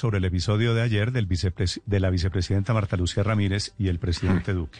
Sobre 0.00 0.18
el 0.18 0.24
episodio 0.26 0.74
de 0.74 0.82
ayer 0.82 1.10
del 1.10 1.26
vicepres- 1.28 1.80
de 1.84 1.98
la 1.98 2.08
vicepresidenta 2.10 2.72
Marta 2.72 2.96
Lucía 2.96 3.24
Ramírez 3.24 3.72
y 3.80 3.88
el 3.88 3.98
presidente 3.98 4.52
Duque. 4.52 4.78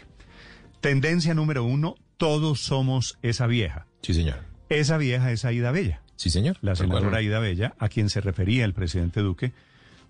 Tendencia 0.80 1.34
número 1.34 1.64
uno, 1.64 1.96
todos 2.18 2.60
somos 2.60 3.18
esa 3.22 3.48
vieja. 3.48 3.88
Sí, 4.00 4.14
señor. 4.14 4.36
Esa 4.68 4.96
vieja 4.96 5.32
es 5.32 5.44
Aida 5.44 5.72
Bella, 5.72 6.02
Sí, 6.14 6.30
señor. 6.30 6.56
la 6.60 6.77
senadora 6.77 7.18
Aida 7.18 7.41
Bella, 7.41 7.74
a 7.80 7.88
quien 7.88 8.10
se 8.10 8.20
refería 8.20 8.64
el 8.64 8.74
presidente 8.74 9.18
Duque 9.20 9.52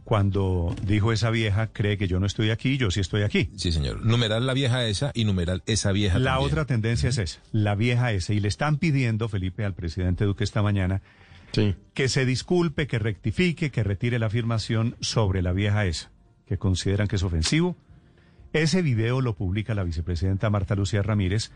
cuando 0.05 0.77
dijo 0.83 1.11
esa 1.11 1.31
vieja 1.31 1.69
cree 1.69 1.97
que 1.97 2.07
yo 2.07 2.21
no 2.21 2.27
estoy 2.27 2.51
aquí, 2.51 2.77
yo 2.77 2.91
sí 2.91 3.01
estoy 3.01 3.23
aquí. 3.23 3.51
Sí, 3.57 3.73
señor. 3.73 4.05
Numeral 4.05 4.47
la 4.47 4.53
vieja 4.53 4.85
esa 4.87 5.11
y 5.15 5.25
numeral 5.25 5.63
esa 5.65 5.91
vieja 5.93 6.19
La 6.19 6.33
también. 6.33 6.47
otra 6.53 6.65
tendencia 6.67 7.09
es 7.09 7.17
esa, 7.17 7.41
la 7.53 7.75
vieja 7.75 8.13
esa. 8.13 8.35
Y 8.35 8.41
le 8.41 8.49
están 8.49 8.77
pidiendo, 8.77 9.31
Felipe, 9.31 9.65
al 9.65 9.73
presidente 9.73 10.27
Duque 10.27 10.45
esta 10.45 10.61
mañana, 10.61 11.01
Sí. 11.53 11.75
que 11.95 12.09
se 12.09 12.25
disculpe, 12.27 12.87
que 12.87 12.99
rectifique, 12.99 13.71
que 13.71 13.83
retire 13.83 14.19
la 14.19 14.27
afirmación 14.27 14.97
sobre 15.01 15.43
la 15.43 15.53
vieja 15.53 15.87
esa, 15.87 16.11
que 16.47 16.59
consideran 16.59 17.09
que 17.09 17.17
es 17.17 17.23
ofensivo. 17.23 17.77
Ese 18.53 18.83
video 18.83 19.21
lo 19.21 19.35
publica 19.35 19.75
la 19.75 19.83
vicepresidenta 19.85 20.51
Marta 20.51 20.75
Lucía 20.75 21.03
Ramírez 21.03 21.51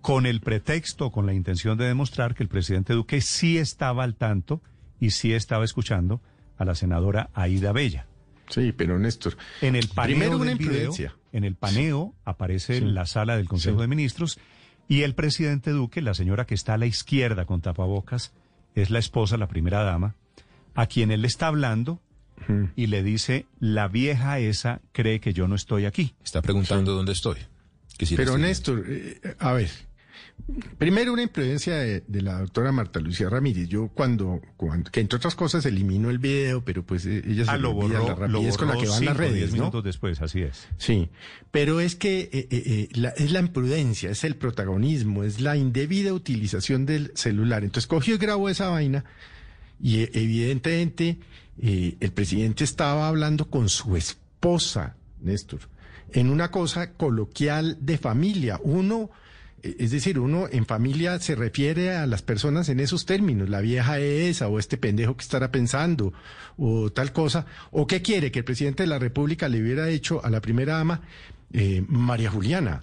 con 0.00 0.26
el 0.26 0.40
pretexto, 0.40 1.10
con 1.10 1.26
la 1.26 1.34
intención 1.34 1.76
de 1.78 1.86
demostrar 1.86 2.34
que 2.34 2.42
el 2.42 2.48
presidente 2.48 2.92
Duque 2.94 3.20
sí 3.20 3.58
estaba 3.58 4.04
al 4.04 4.14
tanto 4.14 4.60
y 5.00 5.10
sí 5.10 5.32
estaba 5.32 5.64
escuchando 5.64 6.20
a 6.56 6.64
la 6.64 6.74
senadora 6.74 7.30
Aida 7.34 7.72
Bella. 7.72 8.06
Sí, 8.48 8.72
pero 8.72 8.98
Néstor. 8.98 9.36
En 9.60 9.76
el 9.76 9.88
paneo 9.88 10.16
Primero 10.16 10.36
una 10.36 10.46
del 10.50 10.58
video, 10.58 10.72
imprudencia. 10.72 11.14
en 11.32 11.44
el 11.44 11.54
paneo 11.54 12.14
aparece 12.24 12.78
Sí. 12.78 12.82
en 12.82 12.94
la 12.94 13.06
sala 13.06 13.36
del 13.36 13.46
Consejo 13.48 13.76
Sí. 13.76 13.82
de 13.82 13.88
Ministros 13.88 14.40
y 14.88 15.02
el 15.02 15.14
presidente 15.14 15.70
Duque, 15.70 16.00
la 16.00 16.14
señora 16.14 16.46
que 16.46 16.54
está 16.54 16.74
a 16.74 16.78
la 16.78 16.86
izquierda 16.86 17.44
con 17.44 17.60
tapabocas, 17.60 18.32
es 18.82 18.90
la 18.90 18.98
esposa, 18.98 19.36
la 19.36 19.48
primera 19.48 19.82
dama, 19.82 20.14
a 20.74 20.86
quien 20.86 21.10
él 21.10 21.22
le 21.22 21.28
está 21.28 21.48
hablando 21.48 22.00
y 22.76 22.86
le 22.86 23.02
dice, 23.02 23.46
la 23.58 23.88
vieja 23.88 24.38
esa 24.38 24.80
cree 24.92 25.20
que 25.20 25.32
yo 25.32 25.48
no 25.48 25.54
estoy 25.54 25.84
aquí. 25.84 26.14
Está 26.24 26.40
preguntando 26.40 26.94
dónde 26.94 27.12
estoy. 27.12 27.38
Que 27.98 28.06
si 28.06 28.14
la 28.14 28.18
Pero 28.18 28.30
estoy 28.30 28.42
Néstor, 28.42 28.84
eh, 28.88 29.36
a 29.38 29.52
ver. 29.52 29.70
Primero 30.78 31.12
una 31.12 31.22
imprudencia 31.22 31.76
de, 31.76 32.02
de 32.06 32.22
la 32.22 32.40
doctora 32.40 32.72
Marta 32.72 33.00
Lucía 33.00 33.28
Ramírez. 33.28 33.68
Yo 33.68 33.88
cuando, 33.88 34.40
cuando, 34.56 34.90
que 34.90 35.00
entre 35.00 35.16
otras 35.18 35.34
cosas 35.34 35.66
eliminó 35.66 36.08
el 36.08 36.18
video, 36.18 36.64
pero 36.64 36.82
pues 36.84 37.04
eh, 37.04 37.22
ella 37.26 37.44
se 37.44 37.50
Ah, 37.50 37.58
lo 37.58 37.74
borró, 37.74 37.88
la 37.88 37.98
lo 38.08 38.14
rapidez 38.14 38.56
con 38.56 38.68
la 38.68 38.74
borró 38.74 38.84
que 38.86 38.90
van 38.90 39.04
las 39.04 39.16
redes, 39.16 39.50
¿no? 39.50 39.56
minutos 39.58 39.84
después, 39.84 40.22
así 40.22 40.40
es. 40.42 40.68
Sí, 40.78 41.10
pero 41.50 41.80
es 41.80 41.96
que 41.96 42.30
eh, 42.32 42.48
eh, 42.50 42.88
la- 42.92 43.10
es 43.10 43.30
la 43.30 43.40
imprudencia, 43.40 44.10
es 44.10 44.24
el 44.24 44.36
protagonismo, 44.36 45.22
es 45.24 45.40
la 45.40 45.56
indebida 45.56 46.14
utilización 46.14 46.86
del 46.86 47.12
celular. 47.14 47.62
Entonces 47.64 47.86
cogió 47.86 48.14
y 48.14 48.18
grabó 48.18 48.48
esa 48.48 48.68
vaina 48.68 49.04
y 49.82 50.00
evidentemente 50.18 51.18
eh, 51.60 51.96
el 52.00 52.10
presidente 52.12 52.64
estaba 52.64 53.08
hablando 53.08 53.50
con 53.50 53.68
su 53.68 53.96
esposa, 53.96 54.96
Néstor, 55.20 55.60
en 56.12 56.30
una 56.30 56.50
cosa 56.50 56.92
coloquial 56.94 57.76
de 57.80 57.98
familia. 57.98 58.58
Uno, 58.62 59.10
es 59.62 59.90
decir, 59.90 60.18
uno 60.18 60.46
en 60.50 60.66
familia 60.66 61.18
se 61.20 61.34
refiere 61.34 61.96
a 61.96 62.06
las 62.06 62.22
personas 62.22 62.68
en 62.68 62.80
esos 62.80 63.06
términos, 63.06 63.48
la 63.48 63.60
vieja 63.60 63.98
esa 63.98 64.48
o 64.48 64.58
este 64.58 64.76
pendejo 64.78 65.16
que 65.16 65.22
estará 65.22 65.50
pensando 65.50 66.12
o 66.56 66.90
tal 66.90 67.12
cosa, 67.12 67.46
o 67.70 67.86
qué 67.86 68.02
quiere 68.02 68.30
que 68.30 68.40
el 68.40 68.44
presidente 68.44 68.82
de 68.84 68.88
la 68.88 68.98
República 68.98 69.48
le 69.48 69.60
hubiera 69.62 69.88
hecho 69.88 70.24
a 70.24 70.30
la 70.30 70.40
primera 70.40 70.74
dama, 70.78 71.00
eh, 71.52 71.84
María 71.88 72.30
Juliana, 72.30 72.82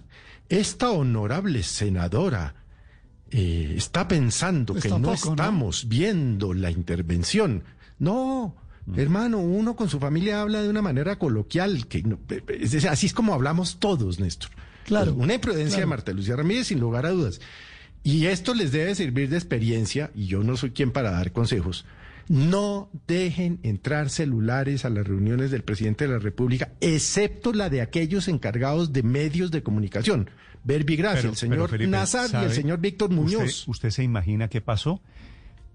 esta 0.50 0.92
honorable 0.92 1.64
senadora 1.64 2.56
eh, 3.32 3.74
está 3.78 4.08
pensando 4.08 4.74
Pues 4.74 4.84
que 4.84 4.90
no 4.90 5.14
estamos 5.14 5.88
viendo 5.90 6.54
la 6.54 6.72
intervención. 6.72 7.64
No, 8.00 8.56
hermano, 8.96 9.40
uno 9.40 9.76
con 9.76 9.90
su 9.90 10.00
familia 10.00 10.42
habla 10.42 10.62
de 10.62 10.70
una 10.70 10.82
manera 10.82 11.18
coloquial, 11.18 11.88
que 11.88 12.04
no- 12.04 12.20
es 12.48 12.72
decir, 12.72 12.90
así 12.90 13.08
es 13.08 13.14
como 13.14 13.34
hablamos 13.34 13.80
todos, 13.80 14.20
Néstor. 14.20 14.52
Claro, 14.86 15.14
Una 15.16 15.34
imprudencia 15.34 15.80
de. 15.82 15.86
Marta 15.86 16.14
Lucía 16.14 16.36
Ramírez, 16.36 16.68
sin 16.68 16.80
lugar 16.80 17.06
a 17.06 17.10
dudas. 17.10 17.42
Y 18.04 18.28
esto 18.28 18.54
les 18.54 18.72
debe 18.72 18.94
servir 18.96 19.30
de 19.30 19.38
experiencia, 19.38 20.12
y 20.16 20.28
yo 20.28 20.44
no 20.44 20.56
soy 20.58 20.72
quien 20.72 20.92
para 20.92 21.12
dar 21.12 21.32
consejos. 21.32 21.86
No 22.28 22.90
dejen 23.08 23.60
entrar 23.64 24.10
celulares 24.10 24.86
a 24.86 24.90
las 24.90 25.06
reuniones 25.08 25.52
del 25.52 25.64
presidente 25.64 26.08
de 26.08 26.14
la 26.14 26.20
República, 26.20 26.72
excepto 26.82 27.52
la 27.54 27.70
de 27.70 27.82
aquellos 27.82 28.28
encargados 28.28 28.94
de 28.94 29.04
medios 29.04 29.52
de 29.52 29.62
comunicación. 29.64 30.30
Verbigracia, 30.64 31.22
Pero- 31.22 31.30
el 31.32 31.36
señor 31.38 31.70
Felipe, 31.70 31.90
Nazar 31.92 32.30
y 32.42 32.46
el 32.46 32.52
señor 32.52 32.80
Víctor 32.80 33.10
¿Usted- 33.12 33.22
Muñoz. 33.38 33.68
¿Usted, 33.68 33.90
se 33.92 34.04
imagina 34.04 34.48
qué 34.48 34.62
pasó? 34.62 35.02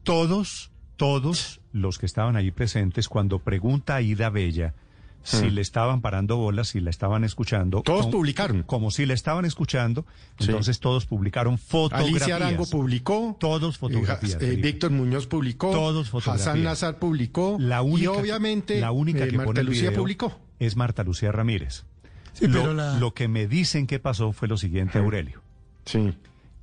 Todos, 0.02 0.70
todos 0.96 1.60
los 1.72 1.98
que 1.98 2.06
estaban 2.06 2.36
allí 2.36 2.50
presentes, 2.50 3.08
cuando 3.08 3.38
pregunta 3.38 3.96
a 3.96 4.02
Ida 4.02 4.30
Bella 4.30 4.74
si 5.22 5.50
le 5.50 5.60
estaban 5.60 6.00
parando 6.00 6.36
bolas, 6.36 6.68
si 6.68 6.80
la 6.80 6.90
estaban 6.90 7.24
escuchando. 7.24 7.82
Todos 7.82 8.02
como- 8.02 8.12
publicaron. 8.12 8.62
Como 8.62 8.90
si 8.90 9.06
la 9.06 9.14
estaban 9.14 9.44
escuchando, 9.44 10.06
Sí. 10.38 10.46
entonces 10.46 10.80
todos 10.80 11.06
publicaron 11.06 11.58
fotografías. 11.58 12.22
Alicia 12.22 12.36
Arango 12.36 12.66
publicó. 12.66 13.36
Todos 13.38 13.78
fotografías, 13.78 14.40
eh, 14.42 14.52
eh. 14.54 14.56
Víctor 14.56 14.90
Muñoz 14.90 15.26
publicó. 15.26 15.70
Todos 15.70 16.08
fotografías. 16.10 16.46
Hassan 16.48 16.64
Nazar 16.64 16.98
publicó. 16.98 17.56
La 17.60 17.82
única, 17.82 18.02
y 18.04 18.06
obviamente 18.06 18.80
la 18.80 18.92
única 18.92 19.24
eh, 19.24 19.28
que 19.28 19.36
Marta 19.36 19.46
pone 19.48 19.60
el 19.60 19.66
Lucía 19.66 19.90
video 19.90 20.00
publicó. 20.02 20.38
es 20.58 20.76
Marta 20.76 21.04
Lucía 21.04 21.32
Ramírez. 21.32 21.84
Sí, 22.32 22.46
lo, 22.46 22.60
pero 22.60 22.74
la- 22.74 22.98
lo 22.98 23.12
que 23.12 23.28
me 23.28 23.46
dicen 23.46 23.86
que 23.86 23.98
pasó 23.98 24.32
fue 24.32 24.48
lo 24.48 24.56
siguiente, 24.56 24.98
Aurelio. 24.98 25.42
Sí. 25.84 26.14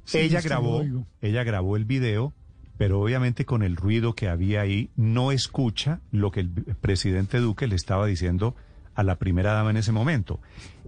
Sí, 0.05 0.19
ella 0.19 0.39
grabó, 0.41 0.83
ella 1.21 1.43
grabó 1.43 1.75
el 1.75 1.83
video, 1.83 2.33
pero 2.77 2.99
obviamente 3.01 3.45
con 3.45 3.63
el 3.63 3.75
ruido 3.75 4.13
que 4.13 4.27
había 4.29 4.61
ahí 4.61 4.89
no 4.95 5.31
escucha 5.31 5.99
lo 6.11 6.31
que 6.31 6.41
el 6.41 6.49
presidente 6.49 7.39
Duque 7.39 7.67
le 7.67 7.75
estaba 7.75 8.05
diciendo 8.05 8.55
a 8.95 9.03
la 9.03 9.15
primera 9.15 9.53
dama 9.53 9.69
en 9.71 9.77
ese 9.77 9.91
momento. 9.91 10.39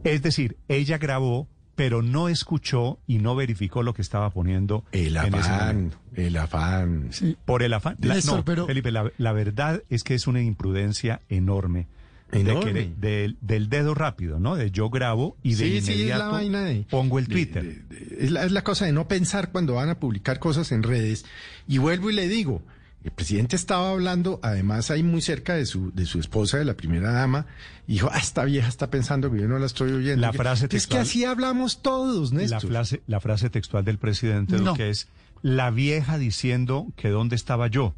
Es 0.04 0.22
decir, 0.22 0.58
ella 0.68 0.98
grabó, 0.98 1.48
pero 1.76 2.02
no 2.02 2.28
escuchó 2.28 3.00
y 3.08 3.20
no 3.20 3.36
verificó 3.36 3.84
lo 3.84 3.94
que 3.94 4.02
estaba 4.02 4.30
poniendo 4.32 4.84
El 4.92 5.16
en 5.16 5.34
ese 5.36 5.50
afán, 5.50 5.68
momento. 5.76 5.98
el 6.16 6.38
afán. 6.38 7.08
Sí. 7.12 7.38
Por 7.46 7.64
el 7.64 7.74
afán. 7.74 7.96
La- 8.02 8.16
Néstor, 8.16 8.38
no, 8.40 8.46
pero- 8.46 8.66
Felipe, 8.68 8.92
la, 8.92 9.12
la 9.18 9.32
verdad 9.32 9.84
es 9.90 10.04
que 10.04 10.14
es 10.16 10.28
una 10.28 10.42
imprudencia 10.42 11.22
enorme. 11.30 11.88
De 12.32 12.94
del- 12.98 13.38
del 13.42 13.70
dedo 13.70 13.94
rápido, 13.96 14.40
¿no? 14.40 14.56
De 14.56 14.72
yo 14.72 14.90
grabo 14.90 15.36
y 15.44 15.52
de 15.52 15.56
Sí, 15.56 15.72
sí, 15.72 15.78
es 15.78 15.90
inmediato 15.90 16.20
la 16.26 16.28
vaina 16.30 16.62
de... 16.64 16.86
pongo 16.90 17.20
el 17.20 17.28
Twitter. 17.28 17.64
de- 17.64 17.96
de- 17.96 18.26
es, 18.26 18.32
la, 18.32 18.46
es 18.46 18.52
la 18.52 18.64
cosa 18.64 18.86
de 18.86 18.92
no 18.92 19.08
pensar 19.08 19.52
cuando 19.52 19.76
van 19.76 19.90
a 19.90 20.00
publicar 20.00 20.40
cosas 20.40 20.72
en 20.72 20.84
redes. 20.84 21.26
Y 21.68 21.78
vuelvo 21.80 22.10
y 22.10 22.14
le 22.14 22.28
digo, 22.28 22.62
el 23.04 23.12
presidente 23.12 23.56
estaba 23.56 23.90
hablando, 23.92 24.40
además 24.44 24.92
ahí 24.92 25.04
muy 25.04 25.22
cerca 25.22 25.56
de 25.56 25.66
su, 25.66 25.92
de 25.94 26.06
su 26.06 26.20
esposa, 26.20 26.58
de 26.58 26.66
la 26.66 26.76
primera 26.76 27.12
dama, 27.12 27.46
y 27.88 27.94
dijo, 27.94 28.10
ah, 28.12 28.20
esta 28.20 28.44
vieja 28.46 28.68
está 28.68 28.90
pensando 28.92 29.32
que 29.32 29.40
yo 29.40 29.48
no 29.48 29.58
la 29.58 29.66
estoy 29.66 29.92
oyendo. 29.92 30.22
La 30.22 30.34
frase 30.34 30.66
Es 30.66 30.70
que 30.70 30.78
textual- 30.78 31.02
así 31.02 31.26
hablamos 31.26 31.82
todos, 31.82 32.32
La 32.34 32.40
Néstor. 32.42 32.68
frase, 32.70 33.02
la 33.08 33.20
frase 33.22 33.50
textual 33.50 33.86
del 33.86 33.98
presidente 33.98 34.58
No. 34.58 34.72
Duque 34.72 34.90
es 34.90 35.08
la 35.42 35.72
vieja 35.72 36.18
diciendo 36.18 36.88
que 36.98 37.08
dónde 37.10 37.36
estaba 37.38 37.68
yo, 37.68 37.96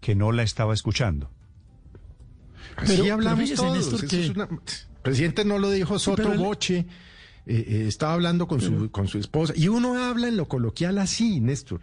que 0.00 0.14
no 0.14 0.30
la 0.30 0.44
estaba 0.44 0.72
escuchando. 0.72 1.28
Así 2.76 2.96
Pero- 2.98 3.14
hablamos 3.14 3.48
pero 3.50 3.62
todos. 3.62 3.76
Néstor, 3.76 3.98
eso 4.04 4.08
que- 4.08 4.24
es 4.24 4.30
una- 4.30 4.48
presidente 5.02 5.44
no 5.44 5.58
lo 5.58 5.70
dijo 5.70 5.98
Soto 5.98 6.32
el- 6.32 6.38
Boche, 6.38 6.78
eh, 6.78 6.84
eh, 7.46 7.84
estaba 7.88 8.14
hablando 8.14 8.46
con 8.48 8.60
su, 8.60 8.90
con 8.90 9.08
su 9.08 9.18
esposa. 9.18 9.52
Y 9.56 9.68
uno 9.68 10.02
habla 10.04 10.28
en 10.28 10.36
lo 10.36 10.46
coloquial 10.48 10.98
así, 10.98 11.40
Néstor. 11.40 11.80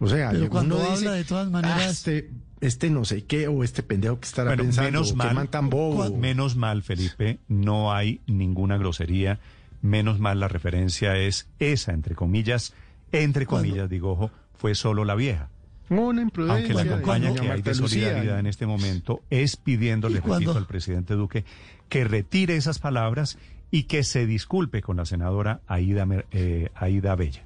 O 0.00 0.08
sea, 0.08 0.30
Pero 0.30 0.42
uno 0.42 0.50
cuando 0.50 0.76
dice, 0.78 0.92
habla 0.92 1.12
de 1.12 1.24
todas 1.24 1.46
"Ah, 1.48 1.50
maneras- 1.50 1.90
este, 1.90 2.30
este 2.60 2.88
no 2.90 3.04
sé 3.04 3.24
qué, 3.24 3.48
o 3.48 3.64
este 3.64 3.82
pendejo 3.82 4.20
que 4.20 4.26
estará 4.26 4.50
Bueno, 4.50 4.62
pensando, 4.64 4.90
menos 4.92 5.14
mal, 5.14 5.34
man 5.34 5.48
tan 5.48 5.68
bobo. 5.68 6.16
menos 6.16 6.54
mal, 6.56 6.82
Felipe, 6.82 7.40
no 7.48 7.92
hay 7.92 8.20
ninguna 8.26 8.76
grosería. 8.78 9.40
Menos 9.82 10.18
mal 10.20 10.40
la 10.40 10.48
referencia 10.48 11.16
es 11.16 11.48
esa, 11.58 11.92
entre 11.92 12.14
comillas, 12.14 12.72
entre 13.12 13.46
comillas, 13.46 13.88
digo, 13.90 14.12
ojo, 14.12 14.30
fue 14.56 14.74
solo 14.74 15.04
la 15.04 15.14
vieja. 15.16 15.50
Una 15.90 16.22
imprudencia. 16.22 16.56
Aunque 16.74 16.74
la 16.74 16.96
campaña 16.96 17.32
que 17.34 17.50
hay 17.50 17.62
de 17.62 17.74
solidaridad 17.74 18.38
en 18.38 18.46
este 18.46 18.66
momento 18.66 19.22
es 19.30 19.56
pidiéndole, 19.56 20.18
¿Y 20.18 20.28
repito, 20.28 20.56
al 20.56 20.66
presidente 20.66 21.14
Duque 21.14 21.44
que 21.88 22.04
retire 22.04 22.56
esas 22.56 22.78
palabras 22.78 23.38
y 23.70 23.84
que 23.84 24.02
se 24.04 24.26
disculpe 24.26 24.82
con 24.82 24.96
la 24.98 25.04
senadora 25.06 25.60
Aida, 25.66 26.06
eh, 26.32 26.68
Aida 26.74 27.14
Bella. 27.14 27.44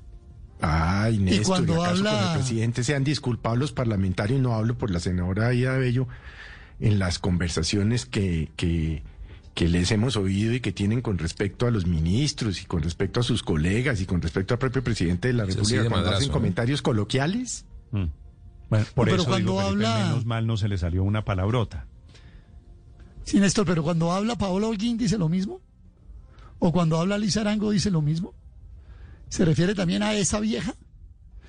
Ay, 0.61 1.19
Néstor, 1.19 1.47
cuando 1.47 1.83
¿acaso 1.85 1.99
habla- 1.99 2.11
con 2.21 2.29
el 2.29 2.35
presidente 2.39 2.85
se 2.85 2.95
han 2.95 3.03
disculpado 3.05 3.57
los 3.57 3.73
parlamentarios? 3.73 4.41
No 4.41 4.55
hablo 4.55 4.77
por 4.79 4.91
la 4.91 5.01
senadora 5.01 5.49
Aida 5.49 5.77
Bello. 5.77 6.07
en 6.81 6.99
las 6.99 7.19
conversaciones 7.21 8.07
que, 8.07 8.51
que, 8.57 9.03
que 9.55 9.69
les 9.69 9.93
hemos 9.93 10.17
oído 10.17 10.53
y 10.55 10.61
que 10.61 10.73
tienen 10.73 11.01
con 11.01 11.19
respecto 11.19 11.67
a 11.69 11.71
los 11.71 11.87
ministros 11.87 12.61
y 12.61 12.65
con 12.65 12.83
respecto 12.83 13.21
a 13.21 13.23
sus 13.23 13.43
colegas 13.45 14.01
y 14.01 14.07
con 14.07 14.21
respecto 14.21 14.55
al 14.55 14.59
propio 14.59 14.83
presidente 14.83 15.29
de 15.29 15.35
la 15.35 15.45
Sí, 15.47 15.53
sí, 15.53 15.57
República 15.59 15.83
de 15.83 15.89
cuando 15.89 15.97
madrazo, 16.07 16.17
hacen 16.19 16.29
¿no? 16.29 16.33
comentarios 16.35 16.83
coloquiales. 16.83 17.67
Mm. 17.93 18.05
Bueno, 18.73 18.87
por 18.95 19.05
Pero 19.09 19.21
eso 19.21 19.29
cuando 19.31 19.53
digo, 19.53 19.63
Felipe, 19.69 19.87
habla- 19.87 20.07
menos 20.09 20.25
mal 20.25 20.47
no 20.47 20.57
se 20.57 20.67
le 20.67 20.79
salió 20.79 21.05
una 21.05 21.27
palabrota. 21.27 21.87
Sí, 23.25 23.39
Néstor, 23.39 23.67
pero 23.67 23.83
cuando 23.83 24.11
habla 24.13 24.37
Paola 24.37 24.67
Holguín 24.69 24.97
dice 24.97 25.19
lo 25.19 25.29
mismo. 25.29 25.61
O 26.59 26.73
cuando 26.73 26.99
habla 26.99 27.19
Liz 27.19 27.37
Arango 27.37 27.71
dice 27.71 27.91
lo 27.91 28.01
mismo. 28.01 28.33
¿Se 29.29 29.45
refiere 29.45 29.75
también 29.75 30.03
a 30.03 30.15
esa 30.15 30.41
vieja? 30.41 30.75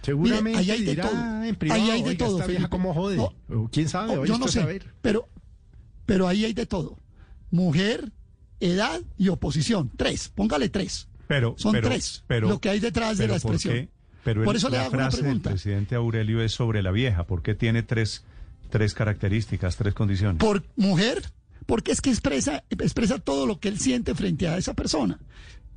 Seguramente 0.02 0.60
Mire, 0.60 0.60
ahí 0.60 0.72
hay 0.72 0.82
de 0.84 0.92
dirá 0.92 1.10
todo. 1.10 1.44
en 1.46 1.56
privado, 1.56 1.82
Ahí 1.82 1.90
hay 1.92 2.04
de 2.04 2.10
"Oiga, 2.10 2.26
todo, 2.26 2.36
esta 2.40 2.48
vieja 2.48 2.60
Felipe". 2.64 2.70
cómo 2.70 2.94
jode. 2.94 3.16
No. 3.48 3.70
¿Quién 3.72 3.88
sabe? 3.88 4.16
No, 4.16 4.22
Vaya 4.22 4.34
yo 4.34 4.38
no 4.40 4.48
sé, 4.50 4.60
saber. 4.60 4.94
pero, 5.02 5.30
pero 6.06 6.28
ahí 6.28 6.44
hay 6.44 6.54
de 6.54 6.66
todo. 6.66 6.98
Mujer, 7.52 8.12
edad 8.60 9.00
y 9.18 9.30
oposición. 9.30 9.92
Tres, 9.96 10.28
póngale 10.28 10.68
tres. 10.68 11.08
Pero, 11.28 11.56
Son 11.58 11.72
pero- 11.72 11.88
tres 11.88 12.24
pero- 12.28 12.50
lo 12.50 12.60
que 12.60 12.68
hay 12.70 12.82
detrás 12.82 13.18
de 13.18 13.28
la 13.30 13.40
¿por 13.40 13.54
expresión. 13.56 13.74
qué? 13.74 13.90
Pero 14.24 14.44
Por 14.44 14.56
el- 14.56 14.58
eso 14.58 14.70
le 14.70 14.78
la 14.78 14.84
hago 14.86 14.94
una 14.94 15.04
frase 15.04 15.18
del 15.18 15.24
pregunta. 15.26 15.50
presidente 15.52 15.96
Aurelio 15.96 16.42
es 16.42 16.52
sobre 16.54 16.82
la 16.82 16.92
vieja. 16.92 17.26
¿Por 17.26 17.42
qué 17.42 17.56
tiene 17.56 17.84
tres, 17.84 18.24
tres 18.70 18.94
características, 18.94 19.76
tres 19.76 19.94
condiciones? 19.94 20.38
Por 20.40 20.64
mujer, 20.76 21.22
porque 21.66 21.92
es 21.92 22.02
que 22.02 22.10
expresa, 22.10 22.64
expresa 22.70 23.20
todo 23.20 23.46
lo 23.46 23.60
que 23.60 23.68
él 23.70 23.80
siente 23.80 24.16
frente 24.16 24.48
a 24.48 24.58
esa 24.58 24.74
persona. 24.74 25.20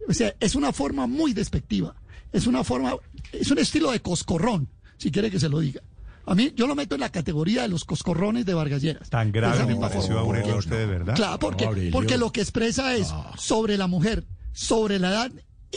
O 0.09 0.13
sea, 0.15 0.33
es 0.41 0.55
una 0.55 0.73
forma 0.73 1.07
muy 1.07 1.33
despectiva. 1.33 1.95
Es 2.33 2.47
una 2.47 2.63
forma, 2.65 2.95
es 3.33 3.51
un 3.51 3.59
estilo 3.59 3.91
de 3.91 4.01
coscorrón, 4.01 4.69
si 4.99 5.11
quiere 5.11 5.31
que 5.31 5.41
se 5.41 5.49
lo 5.49 5.59
diga. 5.61 5.81
A 6.27 6.35
mí, 6.35 6.53
yo 6.57 6.67
lo 6.67 6.75
meto 6.75 6.97
en 6.97 7.01
la 7.01 7.11
categoría 7.11 7.63
de 7.63 7.69
los 7.69 7.85
coscorrones 7.85 8.45
de 8.47 8.53
Vargalleras. 8.55 9.09
Tan 9.11 9.31
grave 9.33 9.65
misma 9.65 9.89
pareció 9.89 10.19
Aurelio 10.19 10.55
a 10.55 10.59
usted, 10.59 10.77
de 10.79 10.87
verdad. 10.87 11.15
Claro, 11.15 11.39
porque, 11.39 11.89
porque 11.93 12.19
lo 12.19 12.33
que 12.33 12.41
expresa 12.41 12.95
es 12.97 13.13
sobre 13.39 13.77
la 13.77 13.87
mujer, 13.87 14.25
sobre 14.53 14.99
la 14.99 15.11
edad 15.11 15.33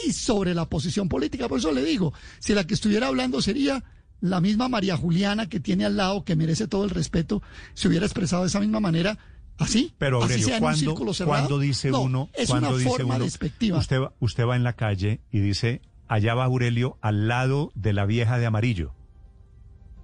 y 0.06 0.12
sobre 0.12 0.54
la 0.54 0.68
posición 0.68 1.08
política. 1.08 1.48
Por 1.48 1.58
eso 1.58 1.72
le 1.72 1.82
digo, 1.84 2.12
si 2.38 2.54
la 2.54 2.66
que 2.66 2.74
estuviera 2.74 3.08
hablando 3.08 3.42
sería 3.42 3.82
la 4.20 4.40
misma 4.40 4.68
María 4.68 4.96
Juliana 4.96 5.48
que 5.48 5.60
tiene 5.60 5.84
al 5.84 5.96
lado, 5.96 6.24
que 6.24 6.36
merece 6.36 6.68
todo 6.68 6.84
el 6.84 6.90
respeto, 6.90 7.42
se 7.74 7.88
hubiera 7.88 8.06
expresado 8.06 8.42
de 8.42 8.48
esa 8.48 8.60
misma 8.60 8.80
manera, 8.80 9.18
así, 9.58 9.94
Pero 9.98 10.22
así 10.22 10.34
Aurelio, 10.34 10.54
un 10.54 10.60
¿cuándo, 10.60 11.24
cuándo 11.26 11.58
dice 11.58 11.90
No, 11.90 12.02
uno? 12.02 12.28
es 12.34 12.50
una 12.50 12.72
dice 12.72 12.84
forma 12.88 13.16
uno, 13.16 13.24
despectiva. 13.24 13.78
Usted 13.78 14.00
va, 14.00 14.12
usted 14.20 14.46
va 14.46 14.56
en 14.56 14.64
la 14.64 14.74
calle 14.74 15.20
y 15.30 15.40
dice, 15.40 15.80
allá 16.08 16.34
va 16.34 16.44
Aurelio 16.44 16.98
al 17.00 17.28
lado 17.28 17.72
de 17.74 17.92
la 17.92 18.04
vieja 18.06 18.38
de 18.38 18.46
amarillo. 18.46 18.92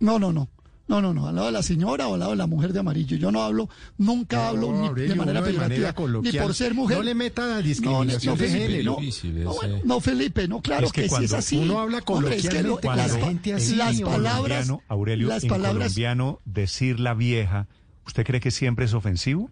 No, 0.01 0.19
no, 0.19 0.33
no. 0.33 0.49
No, 0.89 1.03
no, 1.03 1.13
no, 1.13 1.27
al 1.27 1.35
lado 1.35 1.47
de 1.47 1.53
la 1.53 1.63
señora 1.65 2.07
o 2.07 2.15
al 2.15 2.21
lado 2.21 2.31
de 2.31 2.37
la 2.37 2.47
mujer 2.47 2.73
de 2.73 2.79
amarillo. 2.79 3.17
Yo 3.17 3.33
no 3.33 3.43
hablo, 3.43 3.69
nunca 3.99 4.49
hablo 4.49 4.71
No, 4.71 4.81
ni 4.83 4.87
Aurelio, 4.89 5.11
de 5.11 5.19
manera 5.19 5.43
peyorativa, 5.43 5.95
ni 6.23 6.33
por 6.39 6.55
ser 6.55 6.75
mujer. 6.75 6.99
No 6.99 7.03
le 7.03 7.15
meta 7.15 7.45
la 7.47 7.57
No, 7.57 7.63
discriminación 7.63 8.35
no, 8.37 8.41
de 8.43 8.49
Felipe, 8.49 8.69
género. 8.71 8.93
no. 8.93 9.01
Difícil 9.01 9.43
No, 9.45 9.51
ese. 9.51 9.59
bueno, 9.61 9.79
no, 9.85 10.01
Felipe, 10.01 10.47
no, 10.49 10.61
claro 10.63 10.87
Es 10.87 10.93
que 10.93 11.03
que, 11.03 11.09
sí 11.09 11.25
es 11.25 11.33
así. 11.33 11.57
uno 11.59 11.81
habla 11.81 11.99
es 11.99 12.03
que 12.05 12.07
coloquialmente, 12.13 12.87
las, 12.87 13.13
la 13.15 13.27
gente 13.27 13.55
así, 13.55 13.75
las 13.75 13.99
en 13.99 14.07
palabras, 14.07 14.67
colombiano, 14.67 14.83
Aurelio, 14.87 15.29
las 15.29 15.43
en 15.43 15.49
palabras, 15.49 15.89
colombiano, 15.89 16.41
decir 16.45 17.01
la 17.01 17.15
vieja, 17.15 17.67
¿usted 18.07 18.25
cree 18.25 18.41
que 18.41 18.53
siempre 18.53 18.85
es 18.85 18.95
ofensivo? 18.95 19.51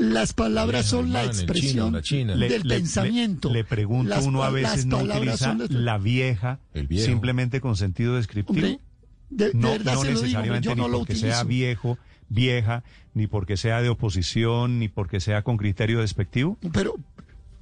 las 0.00 0.32
palabras 0.32 0.86
son 0.86 1.12
la 1.12 1.24
expresión 1.24 1.92
la 1.92 2.02
china. 2.02 2.36
Del 2.36 2.62
le- 2.62 2.76
pensamiento. 2.76 3.48
Le, 3.48 3.54
le 3.54 3.64
pregunto, 3.64 4.10
Las 4.10 4.24
uno 4.26 4.44
a 4.44 4.50
veces 4.50 4.86
no 4.86 4.98
utiliza 4.98 5.56
la 5.70 5.98
vieja 5.98 6.60
El 6.72 6.86
viejo. 6.86 7.04
simplemente 7.06 7.60
con 7.60 7.74
sentido 7.74 8.14
descriptivo. 8.14 8.58
Hombre, 8.64 8.80
de, 9.30 9.48
de 9.48 9.54
no, 9.54 9.70
no 9.78 9.78
digo, 9.78 10.04
necesariamente 10.04 10.74
no 10.76 10.84
porque 10.84 10.96
utilizo. 11.14 11.26
sea 11.26 11.44
viejo, 11.44 11.98
vieja, 12.28 12.84
ni 13.14 13.26
porque 13.26 13.56
sea 13.56 13.82
de 13.82 13.88
oposición, 13.88 14.78
ni 14.78 14.88
porque 14.88 15.20
sea 15.20 15.42
con 15.42 15.56
criterio 15.56 16.00
despectivo. 16.00 16.58
Pero, 16.72 16.94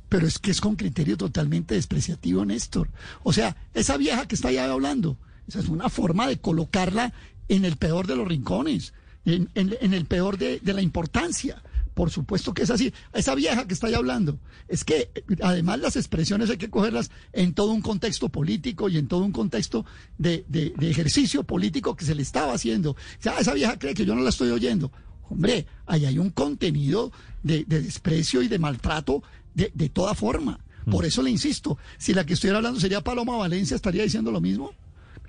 pero 0.09 0.27
es 0.27 0.39
que 0.39 0.51
es 0.51 0.61
con 0.61 0.77
criterio 0.77 1.17
totalmente 1.17 1.75
despreciativo, 1.75 2.45
Néstor. 2.45 2.89
O 3.23 3.33
sea, 3.33 3.57
esa 3.75 3.97
vieja 3.97 4.27
que 4.29 4.35
está 4.35 4.49
allá 4.49 4.71
hablando, 4.71 5.17
esa 5.49 5.61
es 5.61 5.69
una 5.69 5.89
forma 5.89 6.27
de 6.29 6.39
colocarla 6.39 7.13
en 7.49 7.65
el 7.65 7.77
peor 7.77 8.07
de 8.07 8.17
los 8.17 8.27
rincones, 8.29 8.93
en, 9.25 9.49
en- 9.55 9.77
en 9.81 9.95
el 9.95 10.05
peor 10.07 10.39
de, 10.39 10.61
de 10.61 10.73
la 10.73 10.83
importancia. 10.83 11.62
Por 11.97 12.11
supuesto 12.11 12.53
que 12.53 12.63
es 12.63 12.69
así. 12.71 12.93
Esa 13.15 13.35
vieja 13.35 13.67
que 13.67 13.73
está 13.73 13.87
allá 13.87 13.97
hablando, 13.97 14.39
es 14.69 14.85
que 14.85 15.11
además 15.41 15.79
las 15.81 15.97
expresiones 15.97 16.51
hay 16.51 16.59
que 16.59 16.69
cogerlas 16.69 17.11
en 17.33 17.55
todo 17.55 17.73
un 17.73 17.81
contexto 17.81 18.29
político 18.29 18.91
y 18.91 18.99
en 18.99 19.09
todo 19.09 19.25
un 19.25 19.33
contexto 19.33 19.87
de, 20.19 20.45
de- 20.47 20.75
de 20.77 20.91
ejercicio 20.91 21.43
político 21.45 21.97
que 21.97 22.05
se 22.05 22.15
le 22.15 22.21
estaba 22.21 22.53
haciendo. 22.53 22.91
O 22.91 22.97
sea, 23.19 23.39
esa 23.39 23.55
vieja 23.55 23.79
cree 23.79 23.95
que 23.95 24.05
yo 24.05 24.15
no 24.15 24.21
la 24.21 24.29
estoy 24.29 24.51
oyendo. 24.51 24.93
Hombre, 25.31 25.65
ahí 25.87 26.05
hay 26.05 26.19
un 26.19 26.29
contenido 26.29 27.13
de, 27.43 27.65
de 27.65 27.81
desprecio 27.81 28.43
y 28.43 28.49
de 28.49 28.59
maltrato 28.59 29.23
de, 29.55 29.73
de 29.75 29.89
toda 29.89 30.15
forma. 30.15 30.61
Por 30.91 31.07
eso 31.07 31.23
le 31.23 31.31
insisto, 31.31 31.79
si 31.97 32.13
la 32.13 32.27
que 32.27 32.35
estuviera 32.35 32.59
hablando 32.59 32.79
sería 32.79 33.01
Paloma 33.01 33.39
Valencia, 33.39 33.75
estaría 33.75 34.03
diciendo 34.03 34.31
lo 34.31 34.43
mismo. 34.43 34.73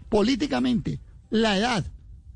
Políticamente, 0.10 1.00
la 1.30 1.58
edad 1.58 1.86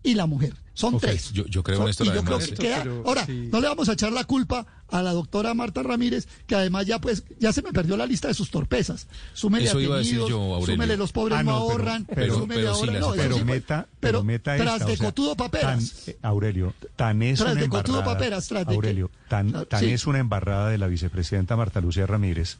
y 0.03 0.15
la 0.15 0.25
mujer. 0.25 0.53
Son 0.73 0.99
tres. 0.99 1.31
yo- 1.33 1.45
yo 1.45 1.61
creo, 1.63 1.77
Son- 1.77 1.85
Néstor, 1.87 2.07
y 2.07 2.11
yo 2.13 2.23
creo 2.23 2.39
que 2.39 2.53
queda- 2.55 2.81
pero 2.81 3.03
Ahora, 3.05 3.25
sí. 3.25 3.49
no 3.51 3.59
le 3.59 3.67
vamos 3.67 3.87
a 3.89 3.93
echar 3.93 4.11
la 4.13 4.23
culpa 4.23 4.65
a 4.87 5.01
la 5.03 5.11
doctora 5.11 5.53
Marta 5.53 5.83
Ramírez, 5.83 6.27
que 6.47 6.55
además 6.55 6.85
ya 6.87 6.99
pues 6.99 7.23
ya 7.39 7.51
se 7.53 7.61
me 7.61 7.71
perdió 7.73 7.97
la 7.97 8.05
lista 8.05 8.29
de 8.29 8.33
sus 8.33 8.49
torpezas. 8.49 9.07
Súmele 9.33 9.65
Eso 9.65 9.79
iba 9.79 9.95
a 9.95 9.99
decir 9.99 10.19
yo, 10.27 10.39
Aurelio. 10.55 10.65
súmele 10.75 10.97
los 10.97 11.11
pobres 11.11 11.37
Ah, 11.39 11.43
no, 11.43 11.51
no, 11.51 11.57
pero- 11.67 11.71
ahorran, 11.73 12.05
pero- 12.05 12.33
súmele 12.35 12.61
pero 12.61 12.73
ahorran. 12.73 12.99
no, 12.99 13.11
Pero 13.11 13.37
sí 13.37 13.43
meta, 13.43 13.87
pero 13.99 14.23
meta 14.23 14.55
tras 14.55 14.73
esta, 14.75 14.85
de 14.87 14.93
o 14.93 14.97
sea, 14.97 15.05
cotudo 15.07 15.35
paperas. 15.35 15.91
tan- 16.05 16.13
eh, 16.13 16.17
Aurelio, 16.23 16.73
tan 16.95 17.21
es 17.21 17.39
Tras 17.39 17.51
una 17.51 17.61
de 17.61 17.69
cotudo 17.69 17.97
embarrada. 17.99 18.17
paperas, 18.17 18.47
tras 18.47 18.61
de 18.65 18.69
qué? 18.71 18.75
Aurelio, 18.75 19.11
tan, 19.27 19.55
Ah, 19.55 19.65
tan 19.65 19.79
sí. 19.81 19.91
es 19.91 20.07
una 20.07 20.19
embarrada 20.19 20.69
de 20.69 20.77
la 20.77 20.87
vicepresidenta 20.87 21.55
Marta 21.57 21.79
Lucía 21.81 22.07
Ramírez 22.07 22.57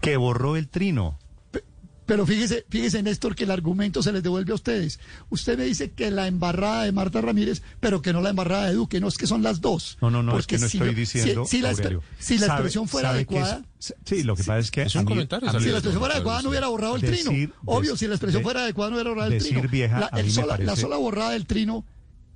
que 0.00 0.16
borró 0.16 0.56
el 0.56 0.68
trino. 0.68 1.16
Pero 2.12 2.26
fíjese, 2.26 2.66
fíjese, 2.68 3.02
Néstor, 3.02 3.34
que 3.34 3.44
el 3.44 3.50
argumento 3.50 4.02
se 4.02 4.12
les 4.12 4.22
devuelve 4.22 4.52
a 4.52 4.54
ustedes. 4.54 5.00
Usted 5.30 5.56
me 5.56 5.64
dice 5.64 5.92
que 5.92 6.10
la 6.10 6.26
embarrada 6.26 6.84
de 6.84 6.92
Marta 6.92 7.22
Ramírez, 7.22 7.62
pero 7.80 8.02
que 8.02 8.12
no 8.12 8.20
la 8.20 8.28
embarrada 8.28 8.66
de 8.66 8.74
Duque. 8.74 9.00
No, 9.00 9.08
es 9.08 9.16
que 9.16 9.26
son 9.26 9.42
las 9.42 9.62
dos. 9.62 9.96
No, 10.02 10.10
no, 10.10 10.22
no, 10.22 10.32
Porque 10.32 10.56
es 10.56 10.60
que 10.60 10.64
no 10.66 10.68
si 10.68 10.76
estoy 10.76 10.90
lo- 10.90 10.94
diciendo, 10.94 11.44
Si, 11.46 11.56
si 11.56 11.62
la, 11.62 11.74
si 12.18 12.34
expresión 12.34 12.86
fuera 12.86 13.08
es- 13.08 13.14
adecuada... 13.14 13.64
sí, 13.78 14.24
lo 14.24 14.36
que 14.36 14.42
pasa 14.44 14.58
es 14.58 14.70
que 14.70 14.82
Es 14.82 14.94
un 14.94 15.04
mí- 15.06 15.08
comentario, 15.08 15.48
Si 15.58 15.66
la 15.70 15.78
expresión 15.78 16.00
fuera 16.00 16.16
adecuada 16.16 16.42
no 16.42 16.50
hubiera 16.50 16.66
borrado 16.66 16.96
el 16.96 17.00
Decir- 17.02 17.24
trino. 17.30 17.52
Obvio, 17.64 17.96
si 17.96 18.06
la 18.06 18.14
expresión 18.16 18.40
de- 18.40 18.44
fuera 18.44 18.64
adecuada 18.64 18.90
no 18.90 18.96
hubiera 18.96 19.08
borrado 19.10 19.28
el 19.32 19.38
decir 19.38 19.52
trino. 19.54 19.68
vieja, 19.70 20.00
la, 20.12 20.20
el 20.20 20.30
sola, 20.30 20.58
la 20.58 20.76
sola 20.76 20.96
borrada 20.98 21.30
del 21.30 21.46
trino, 21.46 21.86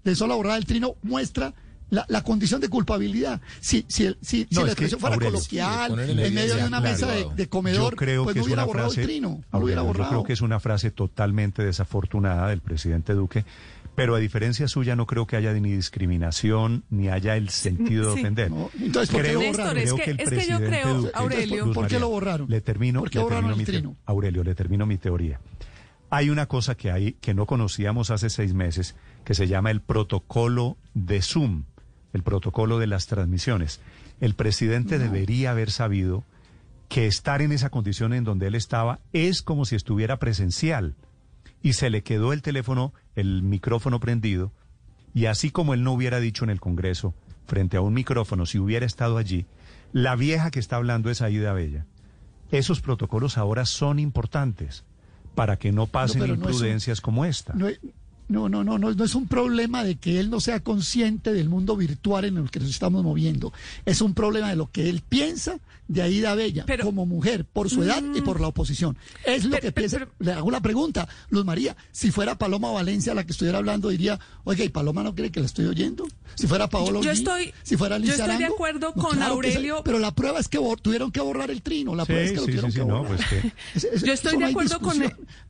de 0.04 0.16
sola 0.16 0.36
borrada 0.36 0.54
del 0.54 0.64
trino 0.64 0.94
muestra 1.02 1.52
la, 1.90 2.04
la 2.08 2.22
condición 2.22 2.60
de 2.60 2.68
culpabilidad. 2.68 3.40
Si, 3.60 3.84
si, 3.88 4.06
el- 4.06 4.18
si, 4.20 4.46
la 4.50 4.62
expresión 4.62 4.98
fuera 5.00 5.14
Aurelio, 5.14 5.34
coloquial, 5.38 5.98
en 6.00 6.18
en 6.18 6.34
medio 6.34 6.56
de 6.56 6.64
una 6.66 6.80
claro. 6.80 6.82
mesa 6.82 7.06
de, 7.12 7.26
de 7.34 7.48
comedor, 7.48 7.92
yo 7.92 7.96
creo 7.96 8.24
pues 8.24 8.34
que 8.34 8.40
no 8.40 8.42
es 8.42 8.46
hubiera 8.46 8.62
una 8.62 8.66
borrado 8.66 8.88
frase, 8.90 9.00
el 9.02 9.06
trino. 9.06 9.28
No 9.28 9.34
Aurelio, 9.50 9.64
hubiera 9.64 9.80
yo 9.82 9.86
borrado. 9.86 10.10
creo 10.10 10.24
que 10.24 10.32
es 10.32 10.40
una 10.40 10.58
frase 10.60 10.90
totalmente 10.90 11.62
desafortunada 11.64 12.48
del 12.48 12.60
presidente 12.60 13.12
Duque, 13.14 13.44
pero 13.94 14.14
a 14.14 14.18
diferencia 14.18 14.68
suya 14.68 14.94
no 14.96 15.06
creo 15.06 15.26
que 15.26 15.36
haya 15.36 15.52
ni 15.54 15.72
discriminación 15.72 16.84
ni 16.90 17.08
haya 17.08 17.36
el 17.36 17.48
sentido 17.50 18.08
de 18.10 18.14
Sí. 18.14 18.20
ofender. 18.20 18.50
No, 18.50 18.70
entonces, 18.78 19.10
¿por 19.10 19.22
qué 19.22 19.28
creo, 19.28 19.40
lo 19.40 19.46
Néstor, 19.46 19.64
borraron? 19.66 19.78
es 19.82 19.92
creo 19.92 20.04
que- 20.04 20.10
el 20.10 20.20
es 20.20 20.28
que 20.44 20.50
yo 20.50 20.58
creo, 20.58 20.94
Duque- 20.98 21.10
Aurelio- 21.14 21.64
Luz 21.66 21.74
¿Por 21.74 21.86
qué 21.86 21.98
lo 22.00 22.08
borraron? 22.10 22.50
Le 22.50 22.60
termino, 22.60 23.00
¿Por 23.00 23.10
qué 23.10 23.18
le 23.18 23.24
borraron 23.24 23.44
termino 23.44 23.54
el 23.54 23.58
mi 23.58 23.64
te- 23.64 23.72
trino? 23.72 23.96
Aurelio, 24.06 24.44
le 24.44 24.54
termino 24.54 24.86
mi 24.86 24.98
teoría. 24.98 25.40
Hay 26.10 26.30
una 26.30 26.46
cosa 26.46 26.76
que 26.76 26.90
hay 26.92 27.12
que 27.20 27.34
no 27.34 27.46
conocíamos 27.46 28.10
hace 28.10 28.28
seis 28.30 28.54
meses 28.54 28.94
que 29.24 29.34
se 29.34 29.48
llama 29.48 29.70
el 29.70 29.80
protocolo 29.80 30.76
de 30.94 31.20
Zoom, 31.22 31.64
el 32.16 32.22
protocolo 32.24 32.78
de 32.80 32.88
las 32.88 33.06
transmisiones. 33.06 33.80
El 34.20 34.34
presidente 34.34 34.98
debería 34.98 35.52
haber 35.52 35.70
sabido 35.70 36.24
que 36.88 37.06
estar 37.06 37.42
en 37.42 37.52
esa 37.52 37.70
condición 37.70 38.12
en 38.12 38.24
donde 38.24 38.46
él 38.48 38.54
estaba 38.56 38.98
es 39.12 39.42
como 39.42 39.64
si 39.64 39.76
estuviera 39.76 40.18
presencial 40.18 40.94
y 41.62 41.72
se 41.74 41.90
le 41.90 42.02
quedó 42.02 42.32
el 42.32 42.42
teléfono, 42.42 42.92
el 43.14 43.42
micrófono 43.42 44.00
prendido 44.00 44.52
y 45.14 45.26
así 45.26 45.50
como 45.50 45.74
él 45.74 45.82
no 45.82 45.92
hubiera 45.92 46.20
dicho 46.20 46.44
en 46.44 46.50
el 46.50 46.60
Congreso 46.60 47.14
frente 47.46 47.76
a 47.76 47.80
un 47.80 47.94
micrófono 47.94 48.46
si 48.46 48.58
hubiera 48.58 48.86
estado 48.86 49.18
allí, 49.18 49.46
la 49.92 50.14
vieja 50.16 50.50
que 50.50 50.58
está 50.60 50.76
hablando 50.76 51.10
es 51.10 51.22
Aida 51.22 51.52
Bella. 51.52 51.86
Esos 52.50 52.80
protocolos 52.80 53.38
ahora 53.38 53.64
son 53.66 53.98
importantes 53.98 54.84
para 55.34 55.56
que 55.58 55.72
no 55.72 55.86
pasen 55.86 56.20
pero 56.20 56.36
no 56.36 56.42
es 56.42 56.46
un- 56.46 56.52
imprudencias 56.52 57.00
como 57.00 57.24
esta. 57.24 57.52
No, 57.54 57.66
es- 57.68 57.80
no, 58.28 58.48
no, 58.48 58.64
no, 58.64 58.78
no, 58.78 58.92
no 58.92 59.04
es 59.04 59.14
un 59.14 59.26
problema 59.28 59.84
de 59.84 59.96
que 59.96 60.18
él 60.18 60.30
no 60.30 60.40
sea 60.40 60.60
consciente 60.60 61.32
del 61.32 61.48
mundo 61.48 61.76
virtual 61.76 62.24
en 62.24 62.36
el 62.38 62.50
que 62.50 62.60
nos 62.60 62.70
estamos 62.70 63.04
moviendo. 63.04 63.52
Es 63.84 64.00
un 64.00 64.14
problema 64.14 64.48
de 64.50 64.56
lo 64.56 64.70
que 64.70 64.88
él 64.88 65.02
piensa 65.08 65.58
de 65.88 66.02
Aida 66.02 66.34
Bella 66.34 66.64
Pero- 66.66 66.82
Mm. 66.82 66.86
como 66.86 67.06
mujer, 67.06 67.44
por 67.44 67.70
su 67.70 67.84
edad 67.84 68.02
y 68.14 68.20
por 68.20 68.40
la 68.40 68.48
oposición. 68.48 68.96
Es 69.24 69.44
lo 69.44 69.50
Pero- 69.50 69.62
que 69.62 69.72
pero- 69.72 69.74
piensa. 69.88 69.98
pero- 69.98 70.10
Le 70.18 70.32
hago 70.32 70.50
la 70.50 70.60
pregunta, 70.60 71.08
Luz 71.30 71.44
María. 71.44 71.76
Si 71.92 72.10
fuera 72.10 72.36
Paloma 72.36 72.72
Valencia 72.72 73.14
la 73.14 73.24
que 73.24 73.30
estuviera 73.30 73.58
hablando, 73.58 73.88
diría, 73.90 74.18
oiga, 74.42 74.64
¿y 74.64 74.68
Paloma 74.68 75.04
no 75.04 75.14
cree 75.14 75.30
que 75.30 75.38
la 75.38 75.46
estoy 75.46 75.66
oyendo? 75.66 76.08
Si 76.34 76.48
fuera 76.48 76.68
Paolo 76.68 77.02
Yo 77.02 77.12
estoy- 77.12 77.54
si 77.62 77.76
fuera 77.76 77.98
yo 77.98 78.06
Liz 78.06 78.18
estoy 78.18 78.36
de 78.38 78.46
acuerdo 78.46 78.92
no, 78.96 79.00
con 79.02 79.16
claro 79.16 79.38
que 79.38 79.50
sí, 79.50 79.56
Aurelio. 79.56 79.82
pero 79.84 80.00
la 80.00 80.10
prueba 80.12 80.40
es 80.40 80.48
que 80.48 80.58
bor- 80.58 80.80
tuvieron 80.80 81.12
que 81.12 81.20
borrar 81.20 81.52
el 81.52 81.62
trino. 81.62 81.94
La 81.94 82.02
Sí, 82.04 82.06
prueba 82.08 82.24
es 82.24 82.30
que 82.32 82.36
lo 82.36 82.42
sí, 82.42 82.46
tuvieron 82.48 82.72
sí, 82.72 82.76
que 82.78 82.82
sí, 82.82 82.88
no, 82.88 82.98
borrar. 83.04 83.16
pues 83.16 83.28
que- 83.28 83.52
Es- 83.76 83.84
es- 83.84 84.02
Yo 84.02 84.12
estoy 84.12 84.36
de 84.38 84.44
acuerdo 84.46 84.80
con, 84.80 84.98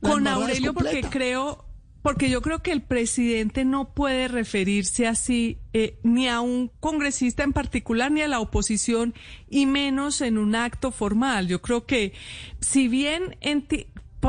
con 0.01 0.27
Aurelio 0.27 0.73
porque 0.75 1.01
creo, 1.09 1.65
porque 2.07 2.29
yo 2.29 2.41
creo 2.41 2.59
que 2.59 2.71
el 2.71 2.81
presidente 2.81 3.65
no 3.65 3.93
puede 3.93 4.29
referirse 4.29 5.07
así 5.07 5.57
eh, 5.73 5.99
ni 6.03 6.29
a 6.29 6.39
un 6.39 6.71
congresista 6.79 7.43
en 7.43 7.51
particular 7.51 8.13
ni 8.13 8.21
a 8.21 8.29
la 8.29 8.39
oposición 8.39 9.13
y 9.49 9.65
menos 9.65 10.21
en 10.21 10.37
un 10.37 10.55
acto 10.55 10.91
formal. 10.91 11.49
Yo 11.49 11.61
creo 11.61 11.85
que 11.85 12.13
si 12.61 12.87
bien 12.87 13.35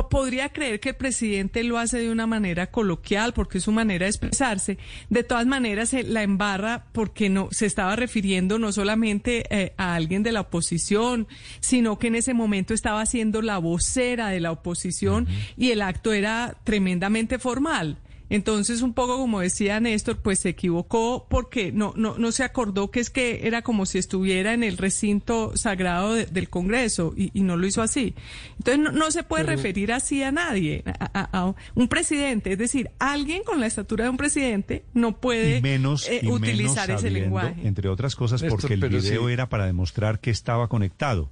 podría 0.07 0.50
creer 0.50 0.81
que 0.81 0.90
el 0.90 0.97
presidente 0.97 1.64
lo 1.64 1.78
hace 1.78 1.99
de 1.99 2.11
una 2.11 2.26
manera 2.26 2.71
coloquial 2.71 3.33
porque 3.33 3.59
es 3.59 3.64
su 3.64 3.73
manera 3.73 4.05
de 4.05 4.11
expresarse, 4.11 4.78
de 5.11 5.25
todas 5.25 5.47
maneras 5.47 5.88
se 5.90 6.05
la 6.05 6.23
embarra 6.23 6.87
porque 6.93 7.28
no 7.28 7.49
se 7.50 7.67
estaba 7.67 7.97
refiriendo 7.97 8.59
no 8.59 8.71
solamente 8.73 9.45
eh, 9.50 9.75
a 9.76 9.95
alguien 9.95 10.23
de 10.23 10.33
la 10.33 10.43
oposición, 10.43 11.26
sino 11.61 11.99
que 11.99 12.09
en 12.09 12.14
ese 12.14 12.35
momento 12.35 12.75
estaba 12.75 13.05
siendo 13.07 13.43
la 13.43 13.59
vocera 13.59 14.28
de 14.28 14.40
la 14.40 14.52
oposición 14.52 15.26
y 15.57 15.71
el 15.71 15.83
acto 15.83 16.12
era 16.12 16.57
tremendamente 16.64 17.38
formal. 17.38 17.99
Entonces, 18.30 18.82
un 18.82 18.92
poco 18.92 19.16
como 19.16 19.40
decía 19.40 19.80
Néstor, 19.80 20.18
pues 20.18 20.40
se 20.40 20.50
equivocó 20.50 21.26
porque 21.30 21.73
no, 21.73 21.94
no, 21.97 22.18
no 22.18 22.30
se 22.30 22.44
acordó 22.44 22.90
que 22.90 23.00
es 23.00 23.08
que 23.11 23.47
era 23.47 23.62
como 23.62 23.87
si 23.87 23.99
estuviera 23.99 24.52
en 24.52 24.62
el 24.62 24.76
recinto 24.76 25.56
sagrado 25.56 26.12
de- 26.14 26.26
del 26.26 26.50
Congreso 26.50 27.14
y, 27.16 27.30
y 27.32 27.42
no 27.42 27.56
lo 27.56 27.66
hizo 27.66 27.80
así. 27.80 28.14
Entonces, 28.58 28.78
no, 28.85 28.92
no 28.92 29.11
se 29.11 29.23
puede 29.23 29.44
referir 29.44 29.92
así 29.92 30.23
a 30.23 30.30
nadie, 30.30 30.82
a, 30.87 31.20
a- 31.20 31.40
a 31.49 31.54
un 31.75 31.88
presidente. 31.88 32.52
Es 32.52 32.58
decir, 32.58 32.90
alguien 32.99 33.42
con 33.44 33.61
la 33.61 33.66
estatura 33.66 34.04
de 34.04 34.11
un 34.11 34.16
presidente 34.18 34.85
no 34.92 35.18
puede 35.20 35.58
y 35.58 35.62
menos, 35.62 36.06
eh, 36.08 36.20
y 36.23 36.26
menos 36.26 36.40
utilizar 36.40 36.90
ese 36.90 36.99
sabiendo, 37.02 37.20
lenguaje. 37.20 37.54
entre 37.66 37.88
otras 37.88 38.14
cosas, 38.14 38.42
Néstor, 38.42 38.61
porque 38.61 38.75
el 38.75 38.80
video 38.88 39.26
sí. 39.26 39.32
era 39.32 39.49
para 39.49 39.64
demostrar 39.66 40.20
que 40.20 40.30
estaba 40.30 40.68
conectado. 40.68 41.30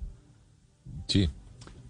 Sí. 1.08 1.28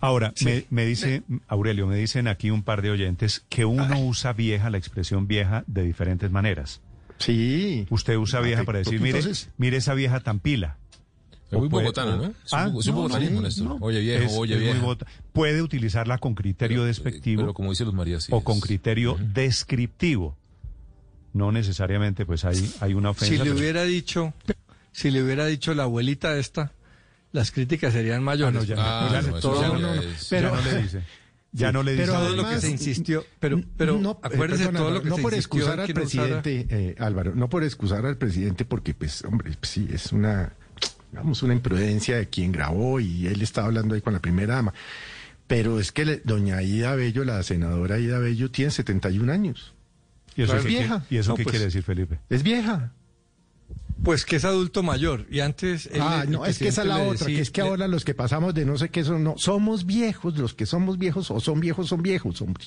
Ahora, 0.00 0.32
me, 0.44 0.64
me 0.70 0.84
dice, 0.84 1.22
Aurelio, 1.48 1.86
me 1.86 1.96
dicen 1.96 2.28
aquí 2.28 2.50
un 2.50 2.62
par 2.62 2.82
de 2.82 2.90
oyentes 2.90 3.44
que 3.48 3.64
uno 3.64 3.98
usa 4.00 4.32
vieja, 4.32 4.68
la 4.70 4.78
expresión 4.78 5.26
vieja, 5.26 5.64
de 5.66 5.82
diferentes 5.82 6.30
maneras. 6.30 6.80
Sí. 7.18 7.86
Usted 7.90 8.16
usa 8.16 8.40
vieja 8.40 8.64
para 8.64 8.78
decir, 8.80 9.00
mire, 9.00 9.18
Entonces- 9.20 9.48
mire 9.56 9.78
esa 9.78 9.94
vieja 9.94 10.20
tan 10.20 10.38
pila. 10.38 10.76
Es 11.50 11.58
muy 11.58 11.68
bogotano, 11.68 12.16
¿no? 12.16 12.24
Es 12.24 12.52
Ah, 12.52 12.68
un, 12.68 12.80
es 12.80 12.86
un 12.88 12.92
no, 12.94 13.00
bogotanismo, 13.02 13.36
no, 13.36 13.42
Néstor. 13.42 13.66
no. 13.68 13.78
Oye, 13.80 14.00
viejo, 14.00 14.24
Es- 14.24 14.32
oye, 14.36 14.70
es 14.70 14.80
bogota- 14.80 15.06
Puede 15.32 15.62
utilizarla 15.62 16.18
con 16.18 16.34
criterio 16.34 16.84
despectivo 16.84 17.42
Pero 17.42 17.54
como 17.54 17.70
dice 17.70 17.84
Luz 17.84 17.94
María, 17.94 18.20
sí. 18.20 18.32
o 18.32 18.38
es- 18.38 18.44
con 18.44 18.58
criterio 18.60 19.16
descriptivo. 19.32 20.36
No 21.32 21.52
necesariamente, 21.52 22.26
pues 22.26 22.44
hay, 22.44 22.70
hay 22.80 22.94
una 22.94 23.10
ofensa. 23.10 23.32
Si 23.32 23.38
le 23.38 23.44
pero- 23.44 23.56
hubiera 23.56 23.84
dicho, 23.84 24.34
si 24.92 25.10
le 25.10 25.22
hubiera 25.22 25.46
dicho 25.46 25.72
la 25.74 25.84
abuelita 25.84 26.36
esta, 26.36 26.72
las 27.32 27.50
críticas 27.50 27.92
serían 27.92 28.18
Ah, 28.18 28.20
mayores. 28.20 28.54
no, 28.54 28.64
ya, 28.64 28.76
Ah, 28.78 29.08
no, 29.12 29.18
eso 29.36 29.40
todo- 29.40 29.60
ya 29.62 29.68
no, 29.68 29.74
no 29.78 29.94
no, 29.94 30.00
es- 30.02 30.30
ya 30.30 30.40
no 30.42 30.56
le 30.62 30.82
dice. 30.82 31.02
Ya 31.52 31.72
no 31.72 31.82
le 31.82 31.92
dice. 31.92 32.04
pero 32.06 32.18
todo 32.18 32.28
lo 32.30 32.42
que 32.42 32.46
además- 32.48 32.60
se 32.60 32.70
insistió, 32.70 33.24
pero, 33.40 33.60
pero 33.78 33.98
no, 33.98 34.10
eh, 34.12 34.16
acuérdese 34.34 34.66
todo 34.68 34.90
lo 34.90 35.02
que 35.02 35.08
no 35.08 35.16
se 35.16 35.22
por 35.22 35.34
excusar 35.34 35.80
al 35.80 35.92
presidente, 35.94 36.66
eh, 36.68 36.94
Álvaro, 36.98 37.34
no 37.34 37.48
por 37.48 37.64
excusar 37.64 38.04
al 38.04 38.18
presidente 38.18 38.64
porque, 38.66 38.92
pues, 38.94 39.24
hombre, 39.24 39.52
pues, 39.58 39.70
sí, 39.70 39.88
es 39.90 40.12
una, 40.12 40.52
digamos, 41.12 41.42
una 41.42 41.54
imprudencia 41.54 42.16
de 42.18 42.28
quien 42.28 42.52
grabó 42.52 43.00
y 43.00 43.26
él 43.26 43.40
estaba 43.40 43.68
hablando 43.68 43.94
ahí 43.94 44.02
con 44.02 44.12
la 44.12 44.20
primera 44.20 44.56
dama. 44.56 44.74
Pero 45.46 45.78
es 45.80 45.92
que 45.92 46.04
le- 46.04 46.20
doña 46.24 46.60
Ida 46.62 46.94
Bello, 46.96 47.24
la 47.24 47.42
senadora 47.42 47.98
Ida 47.98 48.18
Bello, 48.18 48.50
tiene 48.50 48.70
71 48.70 49.30
años. 49.30 49.72
¿Y 50.36 50.42
eso, 50.42 50.56
es 50.56 50.62
qué, 50.64 50.68
vieja. 50.68 51.06
¿y 51.08 51.16
eso 51.16 51.30
No, 51.30 51.36
qué 51.36 51.44
pues- 51.44 51.52
quiere 51.52 51.64
decir, 51.66 51.82
Felipe? 51.82 52.18
Es 52.28 52.42
vieja. 52.42 52.92
Pues 54.02 54.24
que 54.24 54.36
es 54.36 54.44
adulto 54.44 54.82
mayor. 54.82 55.26
Y 55.30 55.40
antes. 55.40 55.86
él- 55.86 56.00
ah, 56.02 56.24
no, 56.28 56.44
es 56.46 56.58
que 56.58 56.68
esa 56.68 56.82
es 56.82 56.88
la 56.88 56.98
otra, 56.98 57.12
decía- 57.26 57.36
que 57.36 57.40
es 57.42 57.50
que 57.50 57.62
le- 57.62 57.68
ahora 57.68 57.88
los 57.88 58.04
que 58.04 58.14
pasamos 58.14 58.54
de 58.54 58.64
no 58.66 58.76
sé 58.78 58.90
qué 58.90 59.04
son, 59.04 59.24
no, 59.24 59.34
somos 59.38 59.86
viejos, 59.86 60.36
los 60.38 60.54
que 60.54 60.66
somos 60.66 60.98
viejos 60.98 61.30
o 61.30 61.40
son 61.40 61.60
viejos 61.60 61.88
son 61.88 62.02
viejos, 62.02 62.40
hombre. 62.42 62.64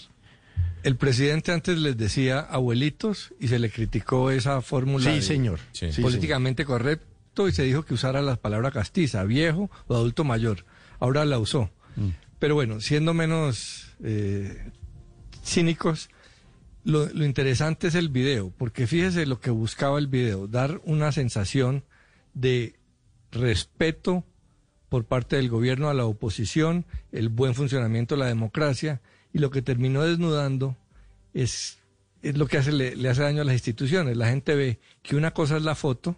El 0.82 0.96
presidente 0.96 1.52
antes 1.52 1.78
les 1.78 1.98
decía 1.98 2.40
abuelitos 2.40 3.34
y 3.40 3.50
se 3.50 3.60
le 3.60 3.70
criticó 3.70 4.32
esa 4.32 4.62
fórmula. 4.62 5.04
Sí, 5.06 5.18
de- 5.18 5.22
señor. 5.22 5.60
Sí. 5.72 5.92
Sí, 5.92 6.02
políticamente 6.02 6.66
correcto 6.66 7.48
y 7.48 7.52
se 7.52 7.64
dijo 7.64 7.84
que 7.84 7.94
usara 7.94 8.22
la 8.22 8.36
palabra 8.38 8.72
castiza, 8.72 9.24
viejo 9.24 9.70
o 9.88 9.96
adulto 9.96 10.24
mayor. 10.24 10.66
Ahora 11.00 11.26
la 11.26 11.38
usó. 11.40 11.70
Pero 12.40 12.56
bueno, 12.56 12.80
siendo 12.80 13.14
menos 13.14 13.94
eh, 14.04 14.72
cínicos, 15.44 16.10
lo, 16.84 17.08
lo 17.08 17.26
interesante 17.26 17.88
es 17.88 17.96
el 17.96 18.10
video, 18.10 18.52
porque 18.58 18.88
fíjese 18.88 19.26
lo 19.26 19.40
que 19.40 19.52
buscaba 19.52 20.00
el 20.00 20.08
video, 20.08 20.48
dar 20.48 20.82
una 20.86 21.12
sensación 21.12 21.84
de 22.34 22.76
respeto 23.32 24.26
por 24.90 25.06
parte 25.06 25.36
del 25.36 25.50
gobierno 25.50 25.90
a 25.90 25.94
la 25.94 26.06
oposición, 26.06 26.86
el 27.12 27.30
buen 27.30 27.54
funcionamiento 27.54 28.16
de 28.16 28.20
la 28.20 28.28
democracia, 28.28 29.02
y 29.32 29.40
lo 29.40 29.52
que 29.52 29.62
terminó 29.62 30.04
desnudando 30.04 30.76
es, 31.34 31.80
es 32.22 32.38
lo 32.38 32.48
que 32.48 32.60
le, 32.62 32.96
le 32.96 33.10
hace 33.10 33.22
daño 33.22 33.44
a 33.44 33.46
las 33.46 33.54
instituciones. 33.54 34.18
La 34.18 34.30
gente 34.30 34.56
ve 34.56 34.80
que 35.04 35.16
una 35.16 35.32
cosa 35.32 35.58
es 35.58 35.64
la 35.64 35.76
foto 35.76 36.18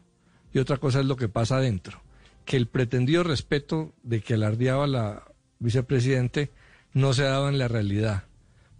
y 0.53 0.60
otra 0.60 0.77
cosa 0.77 1.01
es 1.01 1.06
lo 1.06 1.18
que 1.18 1.27
pasa 1.27 1.58
adentro. 1.58 2.01
Que 2.46 2.58
el 2.58 2.68
pretendido 2.68 3.24
respeto 3.24 3.94
de 4.03 4.22
que 4.22 4.36
alardeaba 4.36 4.88
la 4.88 5.24
vicepresidente 5.60 6.51
no 6.94 7.13
se 7.13 7.24
daba 7.24 7.50
en 7.50 7.58
la 7.58 7.68
realidad, 7.68 8.25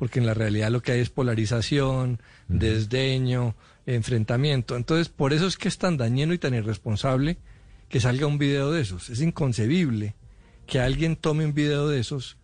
porque 0.02 0.18
en 0.18 0.26
la 0.26 0.34
realidad 0.34 0.72
lo 0.72 0.82
que 0.82 0.94
hay 0.94 1.00
es 1.00 1.12
polarización, 1.12 2.20
desdeño, 2.48 3.56
enfrentamiento. 3.86 4.76
Entonces, 4.76 5.10
por 5.10 5.32
eso 5.32 5.46
es 5.46 5.58
que 5.58 5.68
es 5.68 5.78
tan 5.78 5.96
dañino 5.96 6.34
y 6.34 6.40
tan 6.40 6.56
irresponsable 6.56 7.38
que 7.88 8.00
salga 8.00 8.26
un 8.26 8.40
video 8.40 8.72
de 8.72 8.82
esos. 8.82 9.12
Es 9.12 9.22
inconcebible 9.22 10.16
que 10.66 10.80
alguien 10.80 11.16
tome 11.16 11.46
un 11.46 11.54
video 11.54 11.88
de 11.88 12.00
esos 12.00 12.38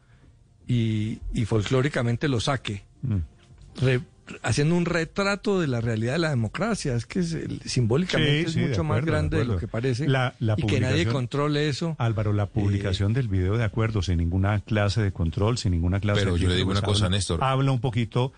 y, 0.68 1.18
y 1.34 1.46
folclóricamente 1.46 2.28
lo 2.28 2.40
saque, 2.40 2.84
Mm. 3.02 3.18
re- 3.82 4.02
haciendo 4.44 4.76
un 4.76 4.86
retrato 4.86 5.60
de 5.60 5.68
la 5.68 5.82
realidad 5.82 6.14
de 6.14 6.20
la 6.20 6.30
democracia. 6.30 6.96
Es 6.96 7.06
que 7.06 7.20
es, 7.20 7.34
el- 7.34 7.62
simbólicamente 7.66 8.40
Sí, 8.42 8.46
es 8.48 8.52
sí, 8.54 8.60
mucho 8.60 8.84
más 8.84 8.98
acuerdo, 9.00 9.12
grande 9.12 9.38
de, 9.40 9.46
lo 9.46 9.58
que 9.58 9.68
parece 9.68 10.08
La- 10.08 10.34
la 10.40 10.56
y 10.58 10.64
que 10.66 10.80
nadie 10.80 11.06
controle 11.08 11.70
eso. 11.70 11.96
Álvaro, 12.00 12.34
la 12.34 12.46
publicación 12.48 13.14
del 13.14 13.28
video 13.28 13.58
de 13.58 13.64
acuerdo, 13.64 14.02
sin 14.02 14.18
ninguna 14.18 14.60
clase 14.62 15.02
de 15.02 15.12
control, 15.12 15.58
sin 15.58 15.72
ninguna 15.72 16.00
clase 16.00 16.22
Pero 16.22 16.34
de... 16.36 16.40
yo 16.42 16.50
le 16.50 16.56
digo 16.56 16.72
una 16.72 16.82
cosa, 16.82 17.06
habla- 17.06 17.18
Néstor. 17.18 17.44
Habla 17.44 17.72
un 17.72 17.80
poquito 17.82 18.34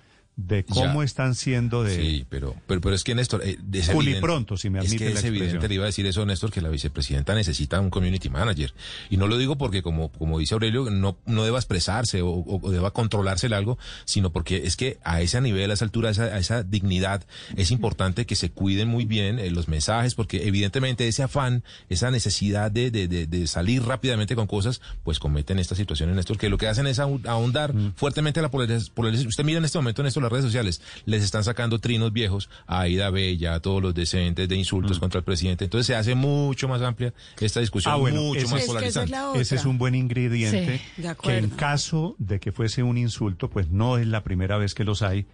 de 0.47 0.63
cómo 0.63 1.01
Ya. 1.01 1.05
están 1.05 1.35
siendo 1.35 1.83
de... 1.83 1.95
Sí, 1.95 2.25
pero, 2.29 2.55
pero, 2.65 2.79
pero 2.81 2.95
es 2.95 3.03
que 3.03 3.13
Néstor, 3.13 3.41
eh, 3.43 3.57
es 3.73 3.89
evidente- 3.89 4.21
pronto, 4.21 4.55
si 4.57 4.69
me 4.69 4.79
es 4.79 4.85
admite 4.85 5.05
que 5.05 5.13
la 5.13 5.19
es 5.19 5.25
evidente, 5.25 5.67
le 5.67 5.75
iba 5.75 5.83
a 5.83 5.87
decir 5.87 6.05
eso, 6.05 6.25
Néstor, 6.25 6.51
que 6.51 6.61
la 6.61 6.69
vicepresidenta 6.69 7.35
necesita 7.35 7.79
un 7.79 7.89
community 7.89 8.29
manager. 8.29 8.73
Y 9.09 9.17
no 9.17 9.27
lo 9.27 9.37
digo 9.37 9.57
porque, 9.57 9.81
como, 9.81 10.11
como 10.11 10.39
dice 10.39 10.53
Aurelio, 10.53 10.89
no, 10.89 11.17
no 11.25 11.43
deba 11.43 11.57
expresarse 11.59 12.21
o, 12.21 12.29
o- 12.29 12.59
o 12.61 12.71
deba 12.71 12.91
controlarse 12.91 13.47
algo, 13.47 13.77
sino 14.05 14.31
porque 14.31 14.57
es 14.65 14.75
que 14.77 14.99
a 15.03 15.21
ese 15.21 15.41
nivel, 15.41 15.71
a 15.71 15.73
esa 15.73 15.85
altura, 15.85 16.09
a 16.09 16.11
esa, 16.11 16.23
a 16.25 16.37
esa 16.37 16.63
dignidad, 16.63 17.25
es 17.57 17.71
importante 17.71 18.25
que 18.25 18.35
se 18.35 18.51
cuiden 18.51 18.87
muy 18.87 19.05
bien 19.05 19.39
eh, 19.39 19.49
los 19.51 19.67
mensajes, 19.67 20.15
porque 20.15 20.47
evidentemente 20.47 21.07
ese 21.07 21.23
afán, 21.23 21.63
esa 21.89 22.11
necesidad 22.11 22.71
de, 22.71 22.91
de, 22.91 23.07
de, 23.07 23.25
de 23.27 23.47
salir 23.47 23.83
rápidamente 23.83 24.35
con 24.35 24.47
cosas, 24.47 24.81
pues 25.03 25.19
cometen 25.19 25.59
estas 25.59 25.77
situaciones, 25.77 26.15
Néstor, 26.15 26.37
que 26.37 26.49
lo 26.49 26.57
que 26.57 26.67
hacen 26.67 26.87
es 26.87 26.99
ahon- 26.99 27.27
ahondar 27.27 27.73
Mm. 27.73 27.93
fuertemente 27.95 28.41
la 28.41 28.49
polariz- 28.51 28.89
polarización. 28.91 29.27
Usted 29.29 29.43
mira 29.43 29.57
en 29.59 29.65
este 29.65 29.77
momento, 29.77 30.01
Néstor, 30.03 30.28
las 30.29 30.39
redes 30.39 30.45
sociales, 30.45 30.81
les 31.05 31.23
están 31.23 31.43
sacando 31.43 31.79
trinos 31.79 32.13
viejos 32.13 32.49
a 32.67 32.81
Aida 32.81 33.09
Bella, 33.09 33.55
a 33.55 33.59
todos 33.59 33.81
los 33.81 33.93
decentes 33.93 34.47
de 34.47 34.55
insultos 34.55 34.99
contra 34.99 35.19
el 35.19 35.23
presidente. 35.23 35.65
Entonces 35.65 35.87
se 35.87 35.95
hace 35.95 36.15
mucho 36.15 36.67
más 36.67 36.81
amplia 36.81 37.13
esta 37.39 37.59
discusión, 37.59 37.93
Mm. 37.93 37.95
Ah, 37.95 37.97
bueno, 37.99 38.21
mucho 38.21 38.41
ese 38.41 38.51
más 38.53 38.61
es- 38.61 38.67
polarizante. 38.67 39.13
Ese 39.35 39.55
es 39.55 39.65
un 39.65 39.77
buen 39.77 39.95
ingrediente 39.95 40.81
Sí, 40.95 41.03
que 41.23 41.37
en 41.37 41.49
caso 41.49 42.15
de 42.19 42.39
que 42.39 42.51
fuese 42.51 42.83
un 42.83 42.97
insulto, 42.97 43.49
pues 43.49 43.69
no 43.69 43.97
es 43.97 44.07
la 44.07 44.23
primera 44.23 44.57
vez 44.57 44.73
que 44.75 44.83
los 44.83 45.01
hay 45.01 45.25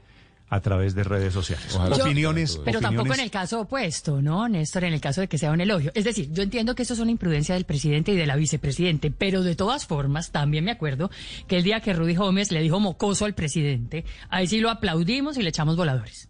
a 0.47 0.61
través 0.61 0.93
de 0.93 1.03
redes 1.03 1.33
sociales. 1.33 1.73
Ojalá. 1.75 1.95
opiniones, 1.95 2.55
Yo- 2.57 2.63
Pero 2.63 2.79
tampoco 2.79 3.13
en 3.15 3.19
el 3.19 3.31
caso 3.31 3.61
opuesto, 3.61 4.21
¿no, 4.21 4.47
Néstor? 4.47 4.83
En 4.83 4.93
el 4.93 5.01
caso 5.01 5.21
de 5.21 5.27
que 5.27 5.37
sea 5.39 5.51
un 5.51 5.59
elogio. 5.59 5.91
Es 5.95 6.03
decir, 6.03 6.29
yo 6.31 6.43
entiendo 6.43 6.75
que 6.75 6.83
eso 6.83 6.93
es 6.93 6.99
una 6.99 7.09
imprudencia 7.11 7.55
del 7.55 7.65
presidente 7.65 8.11
y 8.11 8.15
de 8.15 8.27
la 8.27 8.35
vicepresidente, 8.35 9.09
pero 9.11 9.41
de 9.41 9.55
todas 9.55 9.85
formas, 9.87 10.31
también 10.31 10.63
me 10.63 10.71
acuerdo 10.71 11.09
que 11.47 11.57
el 11.57 11.63
día 11.63 11.79
que 11.81 11.93
Rudy 11.93 12.15
Gómez 12.15 12.51
le 12.51 12.61
dijo 12.61 12.79
mocoso 12.79 13.25
al 13.25 13.33
presidente, 13.33 14.05
ahí 14.29 14.45
sí 14.47 14.59
lo 14.59 14.69
aplaudimos 14.69 15.37
y 15.37 15.41
le 15.41 15.49
echamos 15.49 15.75
voladores. 15.75 16.29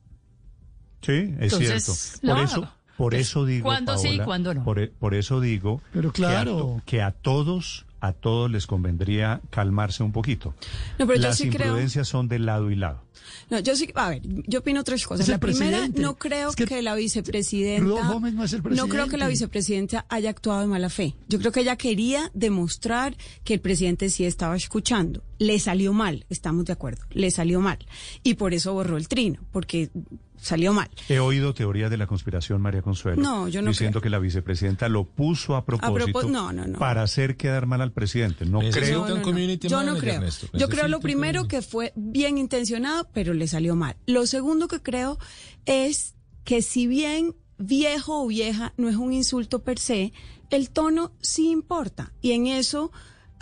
Sí, 1.02 1.12
es 1.40 1.54
Entonces, 1.54 1.84
cierto. 2.22 2.36
Por 2.36 2.44
eso, 2.44 2.74
por 2.98 3.12
Pues, 3.12 3.28
eso 3.28 3.46
digo, 3.46 3.64
¿cuándo 3.66 3.98
sí, 3.98 4.08
Paola, 4.10 4.26
cuándo 4.26 4.54
no? 4.54 4.64
Por, 4.64 4.80
e- 4.80 4.88
por 4.88 5.14
eso 5.14 5.42
digo 5.42 5.82
Pero 5.94 6.12
que 6.14 6.24
a 6.26 6.30
claro. 6.30 6.82
que, 6.86 7.02
a, 7.02 7.12
todos, 7.12 7.86
a 8.00 8.14
todos 8.14 8.50
les 8.50 8.68
convendría 8.68 9.42
calmarse 9.50 10.02
un 10.04 10.12
poquito. 10.12 10.54
No, 11.00 11.06
pero 11.08 11.20
yo 11.20 11.28
Las 11.28 11.38
sí 11.38 11.50
creo- 11.50 11.74
son 12.06 12.28
de 12.28 12.40
lado 12.40 12.72
y 12.72 12.76
lado. 12.76 13.04
No, 13.50 13.60
yo 13.60 13.76
sí, 13.76 13.90
a 13.96 14.10
ver, 14.10 14.22
yo 14.24 14.60
opino 14.60 14.80
otras 14.82 15.06
cosas. 15.06 15.28
La 15.28 15.40
primera, 15.40 15.78
presidente. 15.78 16.02
no 16.02 16.16
creo 16.16 16.50
Es 16.50 16.56
que, 16.56 16.66
que 16.66 16.82
la 16.82 16.96
vicepresidenta. 16.96 17.84
Rudolf 17.84 18.08
Gómez 18.08 18.34
no 18.34 18.44
es 18.44 18.54
el 18.54 18.62
creo 18.88 19.08
que 19.08 19.18
la 19.18 19.28
vicepresidenta 19.28 20.06
haya 20.10 20.30
actuado 20.30 20.62
de 20.62 20.68
mala 20.68 20.90
fe. 20.90 21.16
Yo 21.28 21.40
creo 21.40 21.52
que 21.52 21.62
ella 21.62 21.76
quería 21.76 22.30
demostrar 22.34 23.18
que 23.44 23.56
el 23.56 23.60
presidente 23.62 24.10
sí 24.10 24.26
estaba 24.26 24.56
escuchando. 24.56 25.24
Le 25.40 25.60
salió 25.60 25.92
mal, 25.94 26.26
estamos 26.30 26.66
de 26.66 26.74
acuerdo. 26.74 27.04
Le 27.12 27.30
salió 27.32 27.60
mal. 27.62 27.80
Y 28.24 28.36
por 28.36 28.54
eso 28.54 28.74
borró 28.74 28.98
el 28.98 29.08
trino, 29.08 29.42
porque 29.52 29.90
salió 30.38 30.74
mal. 30.74 30.90
He 31.10 31.20
oído 31.20 31.54
teorías 31.54 31.90
de 31.90 31.98
la 31.98 32.08
conspiración, 32.08 32.62
María 32.62 32.82
Consuelo. 32.82 33.22
No, 33.22 33.48
yo 33.48 33.62
no 33.62 33.70
Diciendo 33.70 34.00
creo. 34.00 34.04
que 34.04 34.10
la 34.10 34.20
vicepresidenta 34.20 34.90
lo 34.90 35.06
puso 35.06 35.56
a 35.56 35.66
propósito 35.66 36.20
propós- 36.22 36.30
no, 36.30 36.52
no, 36.54 36.66
no. 36.68 36.80
para 36.80 37.02
hacer 37.04 37.38
quedar 37.38 37.66
mal 37.66 37.82
al 37.82 37.92
presidente. 37.92 38.46
No 38.46 38.60
creo. 38.60 39.02
un 39.04 39.08
No, 39.08 39.14
no, 39.14 39.18
no. 39.18 39.22
community 39.24 39.68
Yo 39.68 39.84
no 39.84 39.98
creo. 39.98 40.22
Néstor. 40.22 40.50
Yo 40.54 40.70
creo 40.70 40.88
lo 40.88 41.00
primero 41.00 41.48
que 41.48 41.62
fue 41.62 41.94
bien 41.96 42.38
intencionado, 42.38 43.08
pero 43.14 43.34
le 43.34 43.48
salió 43.48 43.76
mal. 43.76 43.96
Lo 44.06 44.26
segundo 44.28 44.68
que 44.68 44.82
creo 44.82 45.18
es 45.66 46.16
que 46.44 46.62
si 46.62 46.88
bien 46.88 47.36
viejo 47.58 48.22
o 48.24 48.28
vieja 48.28 48.74
no 48.78 48.90
es 48.90 48.96
un 48.96 49.14
insulto 49.14 49.64
per 49.64 49.80
se, 49.80 50.14
el 50.50 50.70
tono 50.70 51.12
sí 51.22 51.50
importa. 51.50 52.14
Y 52.22 52.32
en 52.34 52.48
eso, 52.48 52.92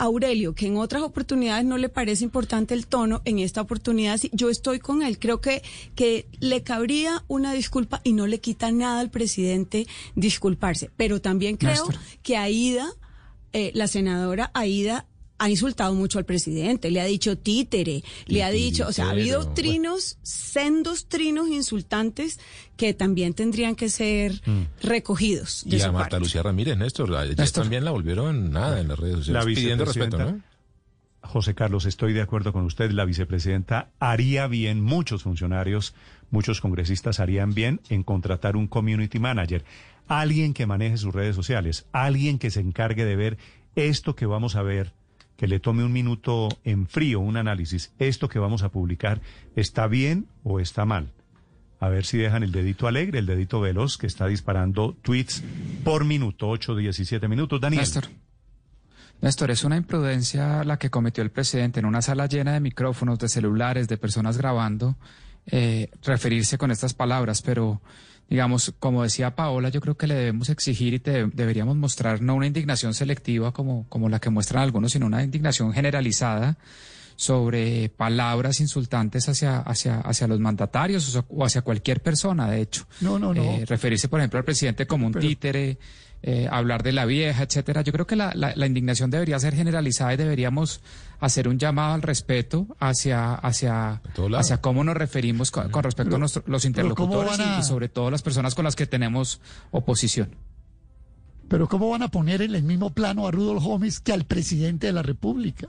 Aurelio, 0.03 0.53
que 0.53 0.67
en 0.67 0.77
otras 0.77 1.01
oportunidades 1.03 1.65
no 1.65 1.77
le 1.77 1.89
parece 1.89 2.24
importante 2.24 2.74
el 2.74 2.88
tono, 2.88 3.22
en 3.25 3.39
esta 3.39 3.62
oportunidad 3.62 4.17
sí, 4.17 4.29
yo 4.33 4.50
estoy 4.50 4.79
con 4.79 5.01
él. 5.01 5.19
Creo 5.19 5.41
que, 5.41 5.63
que 5.95 6.27
le 6.39 6.63
cabría 6.63 7.24
una 7.27 7.53
disculpa 7.53 8.01
y 8.03 8.13
no 8.13 8.27
le 8.27 8.39
quita 8.39 8.72
nada 8.72 9.00
al 9.00 9.10
presidente 9.10 9.88
disculparse. 10.15 10.89
Pero 10.98 11.22
también 11.22 11.57
creo 11.57 11.88
que 12.22 12.38
Aida, 12.38 12.89
eh, 13.53 13.72
la 13.74 13.88
senadora 13.88 14.51
Aida, 14.53 15.05
ha 15.38 15.50
insultado 15.50 15.94
mucho 15.94 16.20
al 16.20 16.25
presidente, 16.25 16.92
le 16.92 17.02
ha 17.02 17.06
dicho 17.06 17.38
títere, 17.38 18.04
le 18.28 18.44
ha 18.44 18.52
dicho, 18.52 18.88
o 18.88 18.92
sea, 18.92 19.08
ha 19.08 19.12
habido 19.12 19.54
trinos, 19.54 20.18
sendos 20.22 21.08
trinos 21.08 21.50
insultantes 21.50 22.40
que 22.78 22.94
también 22.94 23.34
tendrían 23.34 23.75
que 23.75 23.90
ser 23.90 24.42
recogidos 24.82 25.63
de 25.66 25.78
Y 25.78 25.80
su 25.80 25.88
a 25.88 25.92
Marta 25.92 26.12
parte. 26.12 26.25
Lucía 26.25 26.44
Ramírez, 26.44 26.78
Néstor, 26.78 27.13
ayer 27.16 27.38
Néstor. 27.38 27.63
también 27.63 27.84
la 27.84 27.92
volvieron 27.92 28.52
nada 28.52 28.80
en 28.80 28.88
las 28.88 29.00
redes 29.00 29.28
La 29.28 29.42
sociales, 29.42 29.60
pidiendo 29.60 29.86
respeto, 29.86 30.18
¿no? 30.18 30.42
José 31.24 31.56
Carlos, 31.56 31.86
estoy 31.86 32.13
de 32.13 32.22
acuerdo 32.22 32.52
con 32.54 32.66
usted. 32.66 32.92
La 32.92 33.06
vicepresidenta 33.06 33.90
haría 34.00 34.46
bien, 34.48 34.82
muchos 34.82 35.24
funcionarios, 35.24 35.96
muchos 36.30 36.62
congresistas 36.62 37.20
harían 37.20 37.54
bien 37.54 37.80
en 37.90 38.04
contratar 38.04 38.56
un 38.56 38.68
community 38.68 39.20
manager, 39.20 39.63
alguien 40.08 40.54
que 40.54 40.66
maneje 40.66 40.98
sus 40.98 41.13
redes 41.13 41.36
sociales, 41.36 41.86
alguien 41.92 42.40
que 42.40 42.52
se 42.52 42.60
encargue 42.60 43.06
de 43.06 43.16
ver 43.16 43.38
esto 43.75 44.16
que 44.16 44.25
vamos 44.25 44.56
a 44.56 44.63
ver, 44.63 44.94
que 45.38 45.48
le 45.48 45.60
tome 45.60 45.84
un 45.84 45.92
minuto 45.92 46.50
en 46.63 46.88
frío, 46.88 47.20
un 47.20 47.38
análisis, 47.38 47.92
esto 48.00 48.30
que 48.30 48.40
vamos 48.40 48.63
a 48.63 48.70
publicar, 48.70 49.22
¿está 49.56 49.88
bien 49.88 50.28
o 50.44 50.60
está 50.60 50.86
mal? 50.86 51.12
A 51.80 51.90
ver 51.90 52.06
si 52.06 52.18
dejan 52.18 52.44
el 52.44 52.52
dedito 52.52 52.88
alegre, 52.88 53.20
el 53.20 53.25
dedito 53.25 53.60
veloz 53.60 53.98
que 53.98 54.08
está 54.08 54.28
disparando 54.28 54.96
tweets 55.02 55.44
por 55.84 56.06
minuto, 56.06 56.48
8, 56.48 56.75
17 56.75 57.28
minutos. 57.28 57.60
Daniel. 57.60 57.82
Néstor. 57.82 58.06
Néstor, 59.22 59.52
es 59.52 59.63
una 59.63 59.78
imprudencia 59.78 60.63
la 60.63 60.78
que 60.78 60.90
cometió 60.90 61.24
el 61.24 61.32
presidente 61.32 61.80
en 61.80 61.86
una 61.86 62.02
sala 62.02 62.28
llena 62.28 62.54
de 62.54 62.60
micrófonos, 62.60 63.20
de 63.20 63.30
celulares, 63.30 63.88
de 63.88 63.98
personas 63.98 64.38
grabando, 64.38 64.98
eh, 65.46 65.90
referirse 66.04 66.58
con 66.58 66.72
estas 66.72 66.94
palabras, 66.94 67.42
pero 67.42 67.82
digamos, 68.30 68.74
como 68.80 69.03
decía 69.03 69.36
Paola, 69.36 69.70
yo 69.70 69.80
creo 69.82 69.96
que 69.96 70.08
le 70.08 70.15
debemos 70.15 70.50
exigir 70.50 70.94
y 70.94 71.00
te- 71.00 71.27
deberíamos 71.27 71.75
mostrar 71.75 72.22
no 72.22 72.36
una 72.36 72.48
indignación 72.48 72.94
selectiva 72.94 73.51
como, 73.51 73.86
como 73.89 74.10
la 74.10 74.20
que 74.20 74.30
muestran 74.30 74.63
algunos, 74.63 74.92
sino 74.94 75.06
una 75.06 75.24
indignación 75.24 75.72
generalizada 75.74 76.58
sobre 77.15 77.89
palabras 77.89 78.60
insultantes 78.60 79.30
hacia, 79.30 79.60
hacia, 79.60 80.00
hacia 80.01 80.27
los 80.27 80.39
mandatarios 80.39 81.15
o 81.30 81.46
hacia 81.46 81.62
cualquier 81.62 82.01
persona, 82.01 82.50
de 82.50 82.62
hecho. 82.62 82.88
No, 83.01 83.20
no, 83.20 83.34
no. 83.34 83.44
Eh, 83.44 83.65
referirse, 83.68 84.08
por 84.08 84.20
ejemplo, 84.20 84.39
al 84.39 84.46
presidente 84.46 84.88
como 84.88 85.06
un 85.06 85.13
Pero- 85.13 85.27
títere, 85.27 85.77
eh, 86.25 86.48
hablar 86.50 86.82
de 86.84 86.94
la 86.94 87.06
vieja, 87.06 87.44
etcétera. 87.44 87.82
Yo 87.82 87.92
creo 87.92 88.08
que 88.08 88.15
la, 88.15 88.32
la- 88.34 88.53
la 88.56 88.65
indignación 88.65 89.12
debería 89.12 89.38
ser 89.39 89.53
generalizada 89.56 90.13
y 90.13 90.18
deberíamos 90.18 90.80
hacer 91.20 91.48
un 91.50 91.60
llamado 91.60 91.94
al 91.94 92.01
respeto 92.01 92.65
hacia, 92.80 93.34
hacia, 93.36 94.01
hacia 94.38 94.58
cómo 94.62 94.84
nos 94.86 94.96
referimos 94.96 95.51
con, 95.51 95.70
con 95.70 95.84
respecto 95.84 96.12
Pero- 96.12 96.15
a 96.15 96.20
nuestro- 96.20 96.44
los 96.48 96.63
pero 96.63 96.96
¿cómo 96.96 97.13
interlocutores 97.13 97.38
van 97.38 97.50
a- 97.53 97.58
y, 97.58 97.60
y 97.60 97.63
sobre 97.63 97.89
todo 97.89 98.10
las 98.10 98.22
personas 98.22 98.56
con 98.56 98.63
las 98.65 98.75
que 98.75 98.88
tenemos 98.88 99.42
oposición. 99.72 100.36
Pero 101.50 101.68
¿cómo 101.68 101.89
van 101.89 102.01
a 102.03 102.08
poner 102.08 102.42
en 102.42 102.56
el 102.56 102.63
mismo 102.63 102.89
plano 102.92 103.27
a 103.27 103.32
Rudolf 103.32 103.63
Gómez 103.63 104.00
que 104.00 104.13
al 104.13 104.24
presidente 104.24 104.88
de 104.88 104.94
la 104.94 105.03
República? 105.03 105.68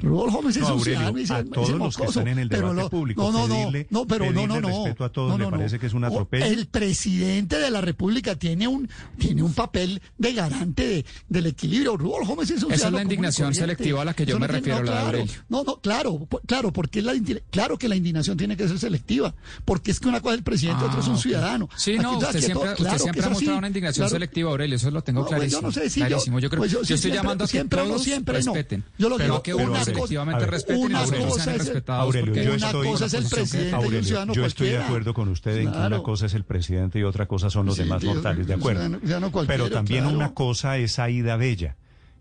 Rudolf 0.00 0.32
Gómez 0.32 0.56
es 0.56 0.62
No, 0.62 0.68
un 0.74 0.78
Aurelio, 0.78 1.00
a 1.08 1.20
ese 1.20 1.44
todos 1.50 1.70
los 1.70 1.96
que 1.96 2.04
están 2.04 2.28
en 2.28 2.38
el 2.38 2.48
pero 2.48 2.68
debate 2.68 2.82
lo- 2.82 2.90
público, 2.90 3.22
No, 3.22 3.32
no, 3.32 3.48
no, 3.48 3.54
pedirle- 3.70 3.86
no, 3.90 4.06
pero 4.06 4.24
no, 4.26 4.32
no, 4.46 4.54
pedirle 4.54 4.60
no. 4.70 4.84
respeto 4.84 5.04
a 5.04 5.12
todos 5.12 5.30
no, 5.30 5.38
no, 5.38 5.44
no. 5.50 5.56
parece 5.56 5.78
que 5.78 5.86
es 5.86 5.92
un 5.92 6.04
atropello. 6.04 6.44
El 6.44 6.66
presidente 6.66 7.58
de 7.58 7.70
la 7.70 7.80
República 7.80 8.36
tiene 8.36 8.68
un, 8.68 8.88
tiene 9.18 9.42
un 9.42 9.52
papel 9.54 10.00
de 10.18 10.32
garante 10.32 10.86
de- 10.86 11.04
del 11.28 11.46
equilibrio. 11.46 11.96
Rudolf 11.96 12.28
Gómez 12.28 12.50
es 12.50 12.62
un 12.62 12.72
Esa 12.72 12.86
es 12.88 12.92
la 12.92 13.02
indignación 13.02 13.54
selectiva 13.54 14.02
a 14.02 14.04
la 14.04 14.14
que 14.14 14.24
yo 14.24 14.34
Eso 14.36 14.40
me 14.40 14.46
no 14.46 14.52
refiero, 14.52 14.78
no, 14.80 14.84
la 14.84 14.92
de. 15.00 15.06
Aurelio. 15.06 15.32
No, 15.48 15.64
no, 15.64 15.76
claro, 15.80 16.28
claro, 16.46 16.72
porque 16.72 17.00
es 17.00 17.04
la 17.04 17.14
claro 17.50 17.76
que 17.78 17.88
la 17.88 17.96
indignación 17.96 18.36
tiene 18.36 18.56
que 18.56 18.68
ser 18.68 18.78
selectiva, 18.78 19.34
porque 19.64 19.90
es 19.90 20.00
que 20.00 20.08
una 20.08 20.20
cosa 20.20 20.34
es 20.34 20.38
el 20.38 20.44
presidente, 20.44 20.84
otra 20.84 21.00
es 21.00 21.06
un 21.08 21.14
Ah, 21.14 21.18
ciudadano. 21.18 21.68
Sí, 21.76 21.92
Aquí 21.94 22.02
no, 22.02 22.12
usted 22.18 22.30
quieto, 22.30 22.44
siempre, 22.46 22.62
claro 22.62 22.72
usted 22.74 22.92
que 22.92 22.98
siempre 23.02 23.24
ha 23.24 23.28
mostrado 23.30 23.52
así, 23.52 23.58
una 23.58 23.66
indignación 23.66 24.02
claro. 24.04 24.10
selectiva, 24.16 24.50
Aurelio, 24.50 24.76
eso 24.76 24.90
lo 24.90 25.02
tengo 25.02 25.20
No, 25.20 25.26
pues 25.26 25.36
clarísimo. 25.36 25.60
yo 25.62 25.66
no 25.66 25.72
sé 25.72 25.90
si 25.90 26.00
yo- 26.00 26.06
clarísimo. 26.06 26.38
Yo, 26.40 26.50
creo, 26.50 26.60
pues 26.60 26.70
yo 26.70 26.78
yo, 26.80 26.84
sí 26.84 26.94
estoy 26.94 27.10
siempre- 27.10 27.18
llamando 27.22 27.44
a 27.44 27.46
que 27.46 27.50
siempre 27.50 27.78
no, 27.80 27.84
todos 27.88 28.02
siempre 28.04 28.34
no. 28.44 28.54
respeten. 28.54 28.84
Yo 28.98 29.08
lo 29.08 29.16
pero 29.16 29.42
digo, 29.44 29.58
una 29.58 29.84
ver, 29.92 30.50
respeten 30.50 30.84
y 30.84 30.88
los 30.88 31.10
cosa 31.12 31.54
es. 31.54 31.82
Aurelio, 31.88 32.34
yo 32.34 32.54
una 32.54 32.66
estoy- 32.66 32.86
cosa 32.88 33.06
es 33.06 33.14
el 33.14 33.22
posición 33.22 33.28
que- 33.28 33.34
presidente 33.36 33.68
y 33.68 33.68
un 33.68 33.74
Aurelio, 33.74 34.04
ciudadano 34.04 34.32
yo 34.34 34.44
estoy 34.46 34.68
de 34.68 34.78
acuerdo 34.78 35.14
con 35.14 35.28
usted 35.28 35.56
en 35.58 35.72
que 35.72 35.78
una 35.78 36.02
cosa 36.02 36.26
es 36.26 36.34
el 36.34 36.44
presidente 36.44 36.98
y 36.98 37.02
otra 37.02 37.26
cosa 37.26 37.50
son 37.50 37.66
los 37.66 37.76
Sí, 37.76 37.82
demás 37.82 38.02
mortales, 38.04 38.46
de 38.46 38.54
acuerdo. 38.54 38.80
ciudadano- 38.80 39.00
ciudadano 39.00 39.32
cualquiera, 39.32 39.64
Pero 39.64 39.74
también 39.74 40.02
claro. 40.04 40.16
una 40.16 40.34
cosa 40.34 40.76
es 40.78 40.98
Aida 40.98 41.36
Bella 41.36 41.76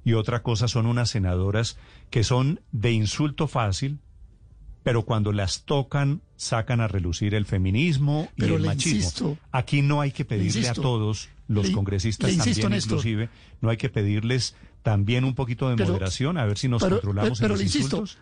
y 0.05 0.13
otra 0.13 0.41
cosa 0.43 0.67
son 0.67 0.85
unas 0.85 1.09
senadoras 1.09 1.77
que 2.09 2.23
son 2.23 2.59
de 2.71 2.91
insulto 2.91 3.47
fácil, 3.47 3.99
pero 4.83 5.03
cuando 5.03 5.33
las 5.33 5.63
tocan 5.63 6.21
sacan 6.37 6.79
a 6.81 6.87
relucir 6.87 7.33
el 7.35 7.45
feminismo 7.45 8.29
y 8.37 8.41
Pero 8.41 8.55
el 8.57 8.63
machismo. 8.63 8.97
insisto, 8.99 9.37
Aquí 9.51 9.81
no 9.81 10.01
hay 10.01 10.11
que 10.11 10.23
pedirle 10.23 10.59
insisto, 10.59 10.79
a 10.81 10.83
todos 10.83 11.29
los 11.49 11.67
le- 11.67 11.71
congresistas 11.73 12.29
le 12.29 12.35
insisto, 12.35 12.61
también 12.61 12.77
Néstor. 12.77 12.97
inclusive, 12.99 13.29
no 13.61 13.69
hay 13.69 13.77
que 13.77 13.89
pedirles 13.89 14.55
también 14.83 15.23
un 15.23 15.35
poquito 15.35 15.69
de 15.69 15.75
Pero- 15.75 15.89
moderación 15.89 16.37
a 16.37 16.45
ver 16.45 16.57
si 16.57 16.67
nos 16.67 16.81
pero, 16.81 16.97
controlamos 16.97 17.39
pero 17.39 17.53
en 17.55 17.59
los 17.59 17.61
insisto, 17.63 17.97
insultos. 18.01 18.17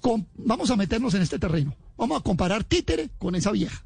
con- 0.00 0.26
vamos 0.36 0.70
a 0.70 0.76
meternos 0.76 1.14
en 1.14 1.22
este 1.22 1.38
terreno. 1.38 1.74
Vamos 1.96 2.20
a 2.20 2.22
comparar 2.22 2.64
títere 2.64 3.10
con 3.18 3.34
esa 3.34 3.50
vieja. 3.52 3.84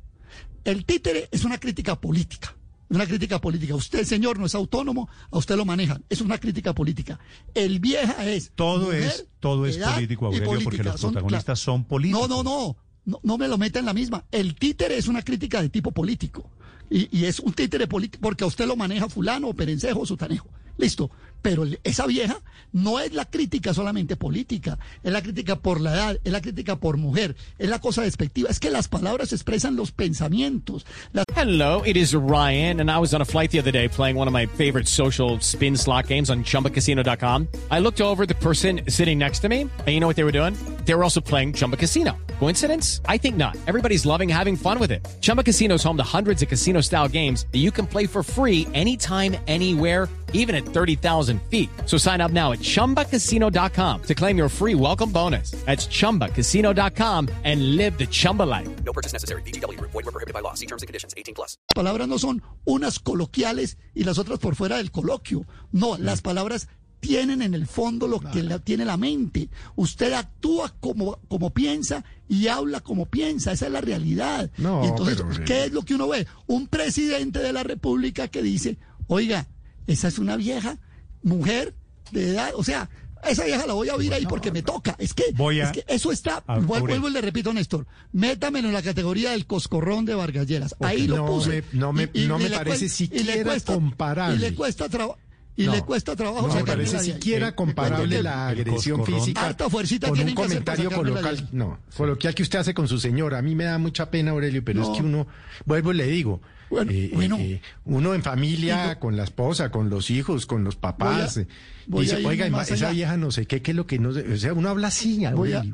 El 0.64 0.84
títere 0.84 1.28
es 1.32 1.44
una 1.44 1.58
crítica 1.58 2.00
política. 2.00 2.54
Una 2.88 3.06
crítica 3.06 3.40
política. 3.40 3.74
Usted, 3.76 4.04
señor, 4.04 4.38
no 4.38 4.46
es 4.46 4.54
autónomo, 4.56 5.08
a 5.30 5.38
usted 5.38 5.56
lo 5.56 5.64
manejan. 5.64 6.04
Es 6.08 6.20
una 6.20 6.38
crítica 6.38 6.74
política. 6.74 7.20
El 7.54 7.78
vieja 7.78 8.26
es. 8.28 8.50
Todo 8.56 8.86
mujer, 8.86 9.02
es, 9.04 9.26
todo 9.38 9.64
es 9.66 9.76
político, 9.78 10.26
Aurelio, 10.26 10.60
porque 10.64 10.82
los 10.82 11.00
Son- 11.00 11.12
protagonistas 11.12 11.60
son 11.60 11.84
políticos. 11.84 12.28
No, 12.28 12.42
no, 12.42 12.42
no, 12.42 12.76
no. 13.06 13.20
No 13.22 13.38
me 13.38 13.46
lo 13.48 13.58
meta 13.58 13.78
en 13.78 13.86
la 13.86 13.92
misma. 13.94 14.24
El 14.32 14.56
títere 14.56 14.96
es 14.98 15.06
una 15.08 15.22
crítica 15.22 15.62
de 15.62 15.68
tipo 15.68 15.92
político. 15.92 16.50
Y, 16.90 17.16
y 17.16 17.24
es 17.26 17.38
un 17.38 17.52
títere 17.52 17.86
político 17.86 18.20
porque 18.22 18.42
a 18.42 18.48
usted 18.48 18.66
lo 18.66 18.74
maneja 18.76 19.08
fulano, 19.08 19.48
o 19.48 19.54
perencejo, 19.54 20.00
o 20.00 20.06
sutanejo. 20.06 20.48
Listo. 20.80 21.10
Pero 21.42 21.64
esa 21.84 22.06
vieja 22.06 22.38
no 22.72 23.00
es 23.00 23.14
la 23.14 23.24
crítica 23.24 23.72
solamente 23.72 24.16
política, 24.16 24.78
es 25.02 25.10
la 25.10 25.22
crítica 25.22 25.56
por 25.56 25.80
la 25.80 25.94
edad, 25.94 26.20
es 26.22 26.32
la 26.32 26.40
crítica 26.40 26.76
por 26.76 26.98
mujer, 26.98 27.34
es 27.58 27.68
la 27.68 27.78
cosa 27.78 28.02
despectiva. 28.02 28.50
Es 28.50 28.60
que 28.60 28.70
las 28.70 28.88
palabras 28.88 29.32
expresan 29.32 29.74
los 29.74 29.90
pensamientos. 29.90 30.84
Las 31.12 31.24
Hello, 31.34 31.82
it 31.84 31.96
is 31.96 32.14
Ryan, 32.14 32.80
and 32.80 32.90
I 32.90 32.98
was 32.98 33.14
on 33.14 33.22
a 33.22 33.24
flight 33.24 33.50
the 33.50 33.58
other 33.58 33.72
day 33.72 33.88
playing 33.88 34.16
one 34.16 34.28
of 34.28 34.34
my 34.34 34.46
favorite 34.46 34.86
social 34.86 35.40
spin 35.40 35.76
slot 35.76 36.08
games 36.08 36.28
on 36.28 36.44
chumbacasino.com. 36.44 37.48
I 37.70 37.78
looked 37.80 38.02
over 38.02 38.26
the 38.26 38.34
person 38.34 38.82
sitting 38.88 39.18
next 39.18 39.40
to 39.40 39.48
me, 39.48 39.62
and 39.62 39.88
you 39.88 40.00
know 40.00 40.06
what 40.06 40.16
they 40.16 40.24
were 40.24 40.32
doing? 40.32 40.54
They 40.84 40.94
were 40.94 41.04
also 41.04 41.20
playing 41.20 41.54
Chumba 41.54 41.78
Casino. 41.78 42.18
Coincidence? 42.38 43.00
I 43.06 43.16
think 43.16 43.36
not. 43.36 43.56
Everybody's 43.66 44.04
loving 44.04 44.28
having 44.28 44.56
fun 44.56 44.78
with 44.78 44.90
it. 44.90 45.06
Chumba 45.20 45.42
Casino 45.42 45.76
is 45.76 45.82
home 45.82 45.96
to 45.96 46.02
hundreds 46.02 46.42
of 46.42 46.48
casino 46.48 46.82
style 46.82 47.08
games 47.08 47.46
that 47.52 47.58
you 47.58 47.70
can 47.70 47.86
play 47.86 48.06
for 48.06 48.22
free 48.22 48.66
anytime, 48.74 49.36
anywhere 49.46 50.08
even 50.32 50.56
at 50.56 50.64
30,000 50.64 51.40
feet. 51.50 51.70
So 51.86 51.96
sign 51.96 52.20
up 52.20 52.32
now 52.32 52.50
at 52.52 52.58
ChumbaCasino.com 52.60 54.02
to 54.02 54.14
claim 54.14 54.36
your 54.36 54.48
free 54.48 54.74
welcome 54.74 55.12
bonus. 55.12 55.52
That's 55.66 55.86
ChumbaCasino.com 55.86 57.28
and 57.44 57.76
live 57.76 57.96
the 57.98 58.06
Chumba 58.06 58.42
life. 58.44 58.68
No 58.84 58.92
purchase 58.92 59.12
necessary. 59.12 59.42
VGW 59.42 59.78
Group. 59.78 59.92
Void 59.92 60.06
were 60.06 60.12
prohibited 60.12 60.34
by 60.34 60.40
law. 60.40 60.54
See 60.54 60.66
terms 60.66 60.82
and 60.82 60.88
conditions. 60.88 61.14
18 61.16 61.34
plus. 61.34 61.56
palabras 61.74 62.08
no 62.08 62.18
son 62.18 62.42
unas 62.64 62.98
coloquiales 62.98 63.76
y 63.94 64.04
las 64.04 64.18
otras 64.18 64.38
por 64.38 64.54
fuera 64.56 64.76
del 64.78 64.90
coloquio. 64.90 65.44
No, 65.72 65.96
las 65.98 66.20
palabras 66.22 66.68
tienen 67.00 67.40
en 67.40 67.54
el 67.54 67.66
fondo 67.66 68.06
lo 68.06 68.20
que 68.20 68.42
la, 68.42 68.58
tiene 68.58 68.84
la 68.84 68.98
mente. 68.98 69.48
Usted 69.76 70.12
actúa 70.12 70.74
como, 70.80 71.18
como 71.28 71.48
piensa 71.50 72.04
y 72.28 72.48
habla 72.48 72.80
como 72.80 73.06
piensa. 73.06 73.52
Esa 73.52 73.66
es 73.66 73.72
la 73.72 73.80
realidad. 73.80 74.50
No, 74.58 74.84
Y 74.84 74.88
entonces, 74.88 75.16
pero- 75.26 75.44
¿qué 75.46 75.64
es 75.64 75.72
lo 75.72 75.82
que 75.82 75.94
uno 75.94 76.08
ve? 76.08 76.26
Un 76.46 76.66
presidente 76.66 77.38
de 77.38 77.52
la 77.54 77.62
República 77.62 78.28
que 78.28 78.42
dice, 78.42 78.76
oiga, 79.06 79.46
esa 79.92 80.08
es 80.08 80.18
una 80.18 80.36
vieja 80.36 80.78
mujer 81.22 81.74
de 82.12 82.30
edad, 82.30 82.50
o 82.54 82.64
sea, 82.64 82.88
esa 83.28 83.44
vieja 83.44 83.66
la 83.66 83.74
voy 83.74 83.88
a 83.90 83.94
oír 83.94 84.14
ahí 84.14 84.24
porque 84.26 84.50
me 84.50 84.62
toca. 84.62 84.96
Es 84.98 85.12
que, 85.12 85.24
Voy 85.34 85.60
a- 85.60 85.64
es 85.64 85.72
que 85.72 85.84
eso 85.88 86.10
está, 86.10 86.42
vuelvo 86.62 87.08
y 87.08 87.12
le 87.12 87.20
repito, 87.20 87.52
Néstor, 87.52 87.86
métamelo 88.12 88.68
en 88.68 88.74
la 88.74 88.82
categoría 88.82 89.32
del 89.32 89.46
coscorrón 89.46 90.06
de 90.06 90.14
Vargas 90.14 90.46
Lleras. 90.46 90.74
Porque 90.78 90.94
Ahí 90.94 91.06
lo 91.06 91.16
no 91.16 91.26
puse. 91.26 91.62
me- 91.72 91.78
no 91.78 91.92
me- 91.92 92.08
no 92.26 92.38
me 92.38 92.48
le 92.48 92.56
parece 92.56 92.86
cuesta- 92.86 92.96
siquiera 92.96 93.60
comparable. 93.66 94.36
Y 94.36 94.38
le 94.38 94.54
cuesta 94.54 94.88
trabajo. 94.88 95.18
y 95.56 95.66
No, 95.66 95.72
le 95.72 95.82
cuesta 95.82 96.16
trabajo 96.16 96.48
No 96.48 96.54
me 96.54 96.64
parece 96.64 96.98
siquiera 97.00 97.48
Le 97.48 97.54
comparable 97.54 98.22
la 98.22 98.48
agresión 98.48 99.04
física 99.04 99.44
Harta 99.44 99.68
fuercita 99.68 100.08
con 100.08 100.12
un 100.18 100.24
tienen 100.24 100.34
que 100.34 100.42
hacer 100.42 100.64
para 100.64 100.76
comentario 100.78 100.96
coloquial. 101.20 101.48
No, 101.52 101.78
coloquial 101.94 102.34
que 102.34 102.42
usted 102.42 102.60
hace 102.60 102.72
con 102.72 102.88
su 102.88 102.98
señora. 102.98 103.36
A 103.38 103.42
mí 103.42 103.54
me 103.54 103.64
da 103.64 103.76
mucha 103.76 104.10
pena, 104.10 104.30
Aurelio, 104.30 104.64
pero 104.64 104.80
No. 104.80 104.90
es 104.90 104.96
que 104.98 105.04
uno, 105.04 105.26
vuelvo 105.66 105.92
y 105.92 105.96
le 105.96 106.06
digo, 106.06 106.40
Bueno, 106.70 106.92
eh, 106.92 107.10
bueno. 107.12 107.36
eh, 107.38 107.60
uno 107.84 108.14
en 108.14 108.22
familia, 108.22 108.98
con 109.00 109.16
la 109.16 109.24
esposa, 109.24 109.70
con 109.70 109.90
los 109.90 110.08
hijos, 110.10 110.46
con 110.46 110.62
los 110.64 110.76
papás, 110.76 111.34
Voy 111.34 111.42
a- 111.42 111.44
eh, 111.44 111.48
voy 111.88 112.04
dice, 112.04 112.16
irme 112.20 112.28
oiga, 112.30 112.48
más 112.50 112.70
esa 112.70 112.86
allá. 112.86 112.94
vieja 112.94 113.16
no 113.16 113.30
sé 113.32 113.46
qué, 113.46 113.60
qué 113.60 113.72
es 113.72 113.76
lo 113.76 113.86
que 113.86 113.98
no 113.98 114.12
sé. 114.12 114.32
O 114.32 114.36
sea, 114.36 114.52
uno 114.54 114.68
habla 114.68 114.88
así, 114.88 115.24
Voy 115.34 115.52
a-. 115.52 115.64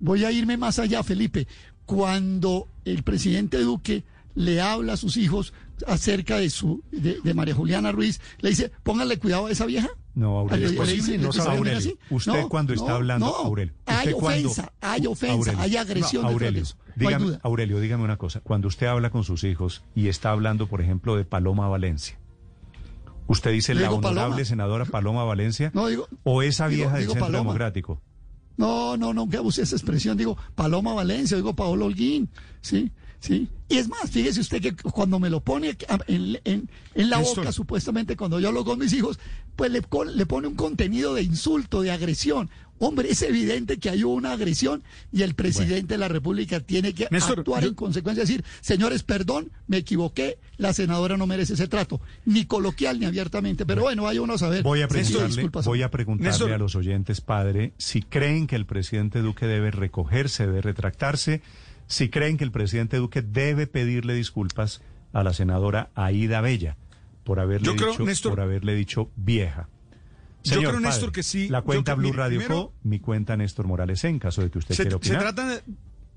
Voy 0.00 0.24
a 0.24 0.32
irme 0.32 0.56
más 0.56 0.78
allá, 0.78 1.02
Felipe. 1.02 1.46
Cuando 1.86 2.68
el 2.84 3.02
presidente 3.02 3.58
Duque 3.58 4.04
le 4.34 4.60
habla 4.60 4.94
a 4.94 4.96
sus 4.96 5.16
hijos 5.16 5.52
acerca 5.86 6.38
de 6.38 6.50
su 6.50 6.82
de, 6.90 7.18
de 7.22 7.34
María 7.34 7.54
Juliana 7.54 7.92
Ruiz, 7.92 8.20
le 8.40 8.50
dice, 8.50 8.70
póngale 8.82 9.18
cuidado 9.18 9.46
a 9.46 9.50
esa 9.50 9.66
vieja. 9.66 9.88
No, 10.14 10.38
Aurelio, 10.40 10.66
es 10.66 10.72
le- 10.72 10.78
posible, 10.78 11.18
le- 11.18 11.24
no 11.24 11.32
sabe, 11.32 11.56
Aurelio. 11.58 11.92
Usted 12.10 12.32
No, 12.32 12.48
cuando 12.48 12.74
está 12.74 12.94
hablando, 12.96 13.26
no. 13.26 13.34
Aurelio. 13.36 13.74
Hay 13.86 14.12
cuando- 14.12 14.48
ofensa, 14.50 14.72
hay 14.80 15.06
ofensa, 15.06 15.34
Aurelio, 15.34 15.60
hay 15.60 15.76
agresión 15.76 16.24
Aurelio, 16.26 16.64
dígame. 16.96 17.38
Aurelio, 17.42 17.78
dígame 17.80 18.04
una 18.04 18.16
cosa. 18.16 18.40
Cuando 18.40 18.68
usted 18.68 18.86
habla 18.88 19.10
con 19.10 19.22
sus 19.24 19.44
hijos 19.44 19.82
y 19.94 20.08
está 20.08 20.30
hablando, 20.32 20.66
por 20.66 20.80
ejemplo, 20.80 21.16
de 21.16 21.24
Paloma 21.24 21.68
Valencia, 21.68 22.18
¿usted 23.26 23.52
dice 23.52 23.74
la 23.74 23.82
digo 23.82 23.94
honorable 23.96 24.22
Paloma. 24.30 24.44
senadora 24.44 24.84
Paloma 24.84 25.24
Valencia 25.24 25.70
No, 25.74 25.86
digo- 25.86 26.08
o 26.24 26.42
esa 26.42 26.66
digo- 26.68 26.78
vieja 26.80 26.92
del 26.94 27.02
digo 27.02 27.12
Centro 27.12 27.26
Paloma. 27.26 27.44
Democrático? 27.44 28.02
No, 28.56 28.96
no, 28.96 29.14
no, 29.14 29.28
que 29.28 29.36
abuse 29.38 29.62
esa 29.62 29.76
expresión. 29.76 30.16
Digo 30.18 30.36
Paloma 30.54 30.92
Valencia, 30.92 31.36
digo 31.36 31.54
Paolo 31.54 31.86
Holguín. 31.86 32.28
Sí, 32.60 32.90
sí. 33.20 33.48
Y 33.68 33.76
es 33.78 33.88
más, 33.88 34.10
fíjese 34.10 34.40
usted 34.40 34.60
que 34.60 34.74
cuando 34.74 35.20
me 35.20 35.30
lo 35.30 35.40
pone 35.40 35.76
en, 36.08 36.38
en- 36.44 36.68
en 36.94 37.10
la 37.10 37.18
boca, 37.18 37.52
supuestamente, 37.52 38.16
cuando 38.16 38.40
yo 38.40 38.48
hablo 38.48 38.64
con 38.64 38.80
mis 38.80 38.92
hijos, 38.92 39.20
pues 39.54 39.70
le, 39.70 39.80
le 40.14 40.26
pone 40.26 40.48
un 40.48 40.56
contenido 40.56 41.14
de 41.14 41.22
insulto, 41.22 41.82
de 41.82 41.92
agresión. 41.92 42.50
Hombre, 42.82 43.10
es 43.10 43.20
evidente 43.20 43.76
que 43.78 43.90
hay 43.90 44.02
una 44.04 44.32
agresión 44.32 44.82
y 45.12 45.20
el 45.22 45.34
presidente 45.34 45.94
de 45.94 45.98
la 45.98 46.08
República 46.08 46.60
tiene 46.60 46.94
que 46.94 47.06
Néstor, 47.10 47.40
actuar 47.40 47.62
yo- 47.62 47.68
en 47.68 47.74
consecuencia, 47.74 48.22
decir, 48.24 48.42
señores, 48.62 49.02
perdón, 49.02 49.52
me 49.68 49.76
equivoqué, 49.76 50.38
la 50.56 50.72
senadora 50.72 51.16
no 51.18 51.26
merece 51.26 51.52
ese 51.54 51.68
trato, 51.68 52.00
ni 52.24 52.46
coloquial 52.46 52.98
ni 52.98 53.04
abiertamente. 53.06 53.66
Pero 53.66 53.82
bueno, 53.82 54.04
vaya 54.04 54.22
uno 54.22 54.32
a 54.32 54.38
saber. 54.38 54.62
Voy 54.64 54.80
a 54.82 54.88
preguntarle, 54.88 55.48
voy 55.64 55.82
a 55.82 55.90
preguntarle 55.90 56.30
Néstor. 56.30 56.52
a 56.52 56.58
los 56.58 56.74
oyentes, 56.74 57.20
padre, 57.20 57.74
si 57.76 58.00
creen 58.02 58.46
que 58.48 58.56
el 58.56 58.64
presidente 58.64 59.20
Duque 59.20 59.46
debe 59.46 59.70
recogerse, 59.70 60.46
debe 60.46 60.62
retractarse, 60.62 61.42
si 61.90 62.08
creen 62.08 62.36
que 62.36 62.44
el 62.44 62.52
presidente 62.52 62.96
Duque 62.98 63.20
debe 63.20 63.66
pedirle 63.66 64.14
disculpas 64.14 64.80
a 65.12 65.24
la 65.24 65.32
senadora 65.34 65.90
Aida 65.96 66.40
Bella 66.40 66.76
por 67.24 67.40
haberle, 67.40 67.66
Yo 67.66 67.74
creo, 67.76 67.90
dicho, 67.90 68.04
Néstor- 68.04 68.30
por 68.30 68.40
haberle 68.40 68.74
dicho 68.76 69.10
vieja. 69.16 69.68
Yo 70.44 70.60
creo, 70.60 70.78
Néstor, 70.80 71.00
padre, 71.08 71.12
que 71.12 71.22
sí. 71.22 71.48
La 71.48 71.62
cuenta 71.62 71.94
Blue 71.94 72.12
Radio 72.12 72.38
primero- 72.38 72.66
Co, 72.68 72.74
mi 72.84 72.98
cuenta 73.00 73.36
Néstor 73.36 73.66
Morales 73.66 74.04
en 74.04 74.18
caso 74.18 74.40
de 74.40 74.50
que 74.50 74.58
usted 74.58 74.74
se, 74.74 74.84
quiera 74.84 74.90
se 74.92 74.96
opinar. 74.96 75.20
trata 75.20 75.62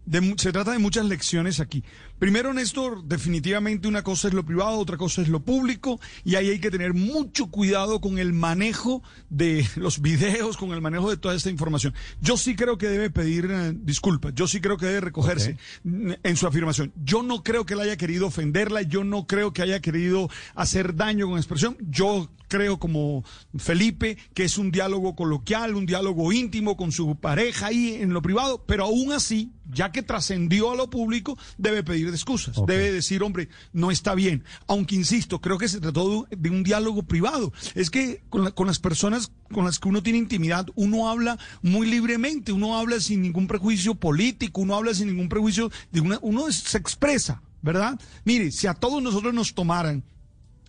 de, 0.05 0.35
se 0.37 0.51
trata 0.51 0.71
de 0.71 0.79
muchas 0.79 1.05
lecciones 1.05 1.59
aquí. 1.59 1.83
Primero, 2.23 2.53
Néstor, 2.53 3.03
definitivamente 3.03 3.85
una 3.85 4.01
cosa 4.01 4.29
es 4.29 4.33
lo 4.33 4.45
privado, 4.45 4.79
otra 4.79 4.95
cosa 4.95 5.21
es 5.21 5.27
lo 5.27 5.41
público, 5.41 5.99
y 6.23 6.35
ahí 6.35 6.51
hay 6.51 6.59
que 6.59 6.71
tener 6.71 6.93
mucho 6.93 7.47
cuidado 7.47 7.99
con 7.99 8.17
el 8.17 8.31
manejo 8.31 9.03
de 9.29 9.67
los 9.75 10.01
videos, 10.01 10.55
con 10.55 10.71
el 10.71 10.79
manejo 10.79 11.09
de 11.09 11.17
toda 11.17 11.35
esta 11.35 11.49
información. 11.49 11.93
Yo 12.21 12.37
sí 12.37 12.55
creo 12.55 12.77
que 12.77 12.87
debe 12.87 13.09
pedir 13.09 13.49
eh, 13.51 13.73
disculpas, 13.75 14.33
yo 14.35 14.47
sí 14.47 14.61
creo 14.61 14.77
que 14.77 14.85
debe 14.85 15.01
recogerse 15.01 15.57
en 15.83 16.37
su 16.37 16.47
afirmación. 16.47 16.93
Yo 17.03 17.23
no 17.23 17.43
creo 17.43 17.65
que 17.65 17.73
él 17.73 17.81
haya 17.81 17.97
querido 17.97 18.27
ofenderla, 18.27 18.83
yo 18.83 19.03
no 19.03 19.27
creo 19.27 19.51
que 19.51 19.61
haya 19.61 19.81
querido 19.81 20.29
hacer 20.55 20.95
daño 20.95 21.27
con 21.27 21.35
expresión. 21.35 21.75
Yo 21.81 22.29
creo 22.47 22.77
como 22.77 23.25
Felipe 23.57 24.15
que 24.33 24.43
es 24.43 24.59
un 24.59 24.71
diálogo 24.71 25.15
coloquial, 25.15 25.75
un 25.75 25.87
diálogo 25.87 26.31
íntimo 26.31 26.77
con 26.77 26.91
su 26.91 27.15
pareja 27.15 27.67
ahí 27.67 27.95
en 27.95 28.13
lo 28.13 28.21
privado, 28.21 28.63
pero 28.65 28.85
aún 28.85 29.11
así, 29.11 29.51
ya 29.65 29.91
que 29.91 30.03
trascendió 30.03 30.71
a 30.71 30.75
lo 30.75 30.89
público, 30.89 31.35
debe 31.57 31.83
pedir 31.83 32.12
excusas, 32.13 32.57
Ok. 32.57 32.67
debe 32.67 32.91
decir, 32.91 33.23
hombre, 33.23 33.49
no 33.73 33.91
está 33.91 34.15
bien. 34.15 34.43
Aunque 34.67 34.95
insisto, 34.95 35.41
creo 35.41 35.57
que 35.57 35.67
se 35.67 35.79
trató 35.81 36.27
de 36.29 36.49
un 36.49 36.63
diálogo 36.63 37.03
privado. 37.03 37.51
Es 37.75 37.89
que 37.89 38.23
con, 38.29 38.43
la- 38.45 38.51
con 38.51 38.67
las 38.67 38.79
personas 38.79 39.31
con 39.51 39.65
las 39.65 39.77
que 39.79 39.87
uno 39.89 40.01
tiene 40.01 40.19
intimidad, 40.19 40.65
uno 40.75 41.09
habla 41.09 41.37
muy 41.61 41.87
libremente, 41.89 42.51
uno 42.51 42.77
habla 42.77 42.99
sin 42.99 43.21
ningún 43.21 43.47
prejuicio 43.47 43.93
político, 43.95 44.61
uno 44.61 44.75
habla 44.75 44.93
sin 44.93 45.07
ningún 45.07 45.29
prejuicio 45.29 45.69
de 45.91 46.01
una, 46.01 46.17
uno 46.23 46.51
se 46.51 46.77
expresa, 46.77 47.41
¿verdad? 47.61 47.99
Mire, 48.25 48.51
si 48.51 48.65
a 48.67 48.73
todos 48.73 49.01
nosotros 49.03 49.33
nos 49.33 49.53
tomaran 49.53 50.03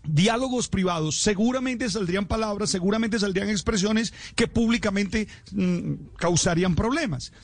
diálogos 0.06 0.68
privados, 0.68 1.20
seguramente 1.22 1.88
saldrían 1.88 2.26
palabras, 2.26 2.68
seguramente 2.68 3.18
saldrían 3.18 3.48
expresiones 3.48 4.12
que 4.34 4.46
públicamente 4.46 5.28
mm, 5.52 5.92
causarían 6.18 6.74
problemas. 6.74 7.32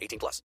18 0.00 0.18
plus. 0.18 0.42